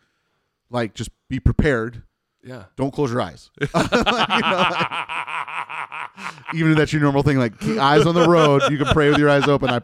like 0.70 0.94
just 0.94 1.10
be 1.32 1.40
prepared. 1.40 2.04
Yeah. 2.44 2.66
Don't 2.76 2.94
close 2.94 3.12
your 3.12 3.22
eyes. 3.22 3.50
Like, 3.60 3.72
you 3.92 3.98
know, 3.98 4.12
like, 4.12 5.08
even 6.54 6.72
if 6.72 6.78
that's 6.78 6.94
your 6.94 7.02
normal 7.02 7.24
thing, 7.24 7.38
like 7.38 7.62
eyes 7.64 8.06
on 8.06 8.16
the 8.16 8.28
road, 8.28 8.64
you 8.70 8.78
can 8.78 8.88
pray 8.88 9.10
with 9.10 9.18
your 9.18 9.30
eyes 9.30 9.48
open. 9.48 9.70
I 9.70 9.82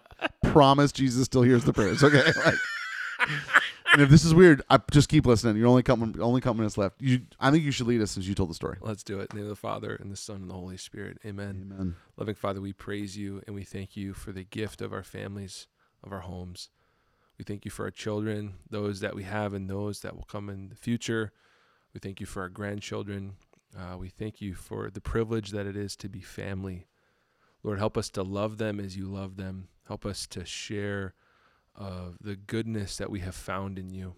promise 0.50 0.92
Jesus 0.92 1.26
still 1.26 1.42
hears 1.42 1.64
the 1.64 1.74
prayers. 1.74 2.04
Okay. 2.04 2.24
Like, 2.46 2.56
and 3.92 4.02
if 4.02 4.10
this 4.10 4.24
is 4.24 4.34
weird, 4.34 4.62
I 4.70 4.80
just 4.92 5.10
keep 5.10 5.26
listening. 5.26 5.58
You're 5.58 5.68
only 5.68 5.84
couple 5.84 6.10
only 6.24 6.42
couple 6.42 6.56
minutes 6.56 6.78
left. 6.78 7.02
You, 7.02 7.22
I 7.40 7.52
think 7.52 7.64
you 7.64 7.72
should 7.72 7.88
lead 7.88 8.02
us 8.02 8.12
since 8.12 8.28
you 8.28 8.36
told 8.36 8.50
the 8.50 8.54
story. 8.54 8.78
Let's 8.82 9.04
do 9.04 9.20
it. 9.20 9.32
In 9.32 9.36
the 9.36 9.36
name 9.38 9.44
of 9.46 9.50
the 9.50 9.56
Father 9.56 9.96
and 9.96 10.12
the 10.12 10.16
Son 10.16 10.38
and 10.38 10.50
the 10.50 10.54
Holy 10.54 10.78
Spirit. 10.78 11.18
Amen. 11.26 11.72
Amen. 11.74 11.96
Loving 12.16 12.36
Father, 12.36 12.62
we 12.62 12.72
praise 12.72 13.18
you 13.18 13.42
and 13.48 13.56
we 13.56 13.64
thank 13.64 13.98
you 13.98 14.14
for 14.14 14.32
the 14.32 14.44
gift 14.44 14.82
of 14.82 14.94
our 14.94 15.04
families, 15.04 15.68
of 16.04 16.14
our 16.14 16.22
homes. 16.22 16.70
We 17.38 17.46
thank 17.46 17.66
you 17.66 17.72
for 17.72 17.86
our 17.86 17.92
children, 17.92 18.56
those 18.70 19.00
that 19.00 19.16
we 19.16 19.24
have 19.24 19.54
and 19.54 19.70
those 19.70 20.02
that 20.02 20.16
will 20.16 20.26
come 20.26 20.50
in 20.50 20.70
the 20.70 20.76
future. 20.76 21.32
We 21.94 22.00
thank 22.00 22.20
you 22.20 22.26
for 22.26 22.42
our 22.42 22.50
grandchildren. 22.50 23.34
Uh, 23.78 23.98
we 23.98 24.10
thank 24.10 24.42
you 24.42 24.54
for 24.54 24.90
the 24.90 25.02
privilege 25.02 25.52
that 25.52 25.68
it 25.68 25.76
is 25.76 25.96
to 25.98 26.10
be 26.10 26.22
family. 26.22 26.88
Lord, 27.64 27.80
help 27.80 27.98
us 27.98 28.10
to 28.12 28.24
love 28.24 28.58
them 28.58 28.80
as 28.80 28.98
you 28.98 29.08
love 29.08 29.36
them. 29.36 29.68
Help 29.88 30.06
us 30.06 30.26
to 30.28 30.46
share 30.46 31.14
uh, 31.78 32.12
the 32.20 32.36
goodness 32.36 32.98
that 32.98 33.10
we 33.10 33.20
have 33.20 33.36
found 33.36 33.78
in 33.78 33.90
you. 33.90 34.16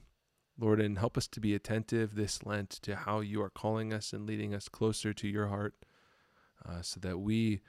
Lord, 0.59 0.79
and 0.79 0.99
help 0.99 1.17
us 1.17 1.27
to 1.29 1.39
be 1.39 1.55
attentive 1.55 2.15
this 2.15 2.45
Lent 2.45 2.69
to 2.83 2.95
how 2.95 3.21
you 3.21 3.41
are 3.41 3.49
calling 3.49 3.93
us 3.93 4.13
and 4.13 4.27
leading 4.27 4.53
us 4.53 4.69
closer 4.69 5.13
to 5.13 5.27
your 5.27 5.47
heart 5.47 5.73
uh, 6.67 6.81
so 6.81 6.99
that 6.99 7.19
we 7.19 7.61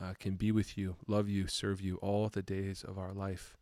uh, 0.00 0.14
can 0.18 0.34
be 0.34 0.50
with 0.50 0.76
you, 0.76 0.96
love 1.06 1.28
you, 1.28 1.46
serve 1.46 1.80
you 1.80 1.96
all 1.96 2.28
the 2.28 2.42
days 2.42 2.82
of 2.82 2.98
our 2.98 3.12
life, 3.12 3.56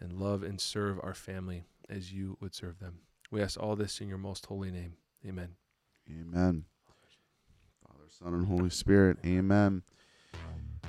and 0.00 0.12
love 0.12 0.42
and 0.42 0.60
serve 0.60 0.98
our 1.02 1.14
family 1.14 1.64
as 1.90 2.12
you 2.12 2.38
would 2.40 2.54
serve 2.54 2.78
them. 2.78 3.00
We 3.30 3.42
ask 3.42 3.60
all 3.60 3.76
this 3.76 4.00
in 4.00 4.08
your 4.08 4.18
most 4.18 4.46
holy 4.46 4.70
name. 4.70 4.94
Amen. 5.26 5.56
Amen. 6.08 6.64
Son, 8.18 8.34
and 8.34 8.46
Holy 8.46 8.68
Spirit. 8.70 9.16
Amen. 9.24 9.82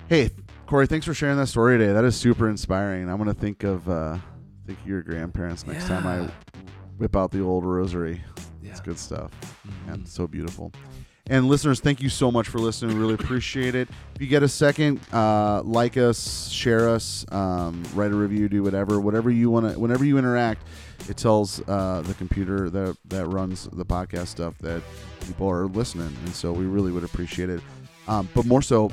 Hey, 0.09 0.31
Kory, 0.67 0.87
thanks 0.87 1.05
for 1.05 1.13
sharing 1.13 1.37
that 1.37 1.47
story 1.47 1.77
today. 1.77 1.93
That 1.93 2.03
is 2.03 2.15
super 2.15 2.49
inspiring. 2.49 3.09
I'm 3.09 3.17
gonna 3.17 3.33
think 3.33 3.63
of 3.63 3.87
uh, 3.87 4.17
think 4.67 4.79
of 4.81 4.87
your 4.87 5.01
grandparents 5.01 5.65
next 5.65 5.87
time 5.87 6.05
I 6.05 6.29
whip 6.97 7.15
out 7.15 7.31
the 7.31 7.41
old 7.41 7.63
rosary. 7.65 8.21
Yeah. 8.61 8.71
It's 8.71 8.81
good 8.81 8.99
stuff. 8.99 9.31
Mhm. 9.65 9.93
and 9.93 10.07
so 10.07 10.27
beautiful. 10.27 10.71
And 11.29 11.47
listeners, 11.47 11.79
thank 11.79 12.01
you 12.01 12.09
so 12.09 12.31
much 12.31 12.49
for 12.49 12.59
listening. 12.59 12.97
Really 12.99 13.13
appreciate 13.13 13.75
it. 13.75 13.87
If 14.13 14.21
you 14.21 14.27
get 14.27 14.43
a 14.43 14.47
second, 14.49 14.99
uh, 15.13 15.61
like 15.63 15.95
us, 15.95 16.49
share 16.49 16.89
us, 16.89 17.25
um, 17.31 17.81
write 17.93 18.11
a 18.11 18.15
review, 18.15 18.49
do 18.49 18.61
whatever, 18.61 18.99
whatever 18.99 19.31
you 19.31 19.49
want 19.49 19.71
to. 19.71 19.79
Whenever 19.79 20.03
you 20.03 20.17
interact, 20.17 20.63
it 21.07 21.15
tells 21.15 21.61
uh, 21.69 22.03
the 22.05 22.13
computer 22.15 22.69
that 22.69 22.97
that 23.05 23.25
runs 23.27 23.69
the 23.71 23.85
podcast 23.85 24.27
stuff 24.27 24.57
that 24.59 24.81
people 25.25 25.49
are 25.49 25.67
listening, 25.67 26.13
and 26.25 26.35
so 26.35 26.51
we 26.51 26.65
really 26.65 26.91
would 26.91 27.05
appreciate 27.05 27.49
it. 27.49 27.61
Um, 28.09 28.27
but 28.33 28.45
more 28.45 28.61
so, 28.61 28.91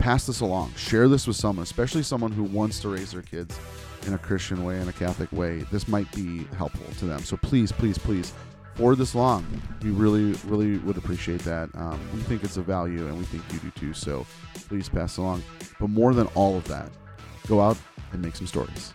pass 0.00 0.26
this 0.26 0.40
along. 0.40 0.74
Share 0.74 1.06
this 1.06 1.28
with 1.28 1.36
someone, 1.36 1.62
especially 1.62 2.02
someone 2.02 2.32
who 2.32 2.42
wants 2.42 2.80
to 2.80 2.88
raise 2.88 3.12
their 3.12 3.22
kids 3.22 3.56
in 4.08 4.14
a 4.14 4.18
Christian 4.18 4.64
way, 4.64 4.80
in 4.80 4.88
a 4.88 4.92
Catholic 4.92 5.30
way. 5.30 5.58
This 5.70 5.86
might 5.86 6.10
be 6.10 6.44
helpful 6.58 6.92
to 6.98 7.04
them. 7.04 7.20
So 7.20 7.36
please, 7.36 7.70
please, 7.70 7.98
please 7.98 8.32
forward 8.74 8.96
this 8.96 9.14
long. 9.14 9.44
We 9.82 9.90
really, 9.90 10.32
really 10.46 10.78
would 10.78 10.96
appreciate 10.96 11.40
that. 11.42 11.70
Um, 11.74 12.00
we 12.14 12.20
think 12.20 12.44
it's 12.44 12.56
a 12.56 12.62
value, 12.62 13.06
and 13.06 13.18
we 13.18 13.24
think 13.24 13.42
you 13.52 13.58
do 13.58 13.70
too. 13.70 13.92
So 13.92 14.26
please 14.68 14.88
pass 14.88 15.16
along. 15.16 15.42
But 15.78 15.90
more 15.90 16.14
than 16.14 16.26
all 16.28 16.56
of 16.56 16.64
that, 16.68 16.90
go 17.46 17.60
out 17.60 17.76
and 18.12 18.22
make 18.22 18.36
some 18.36 18.46
stories. 18.46 18.92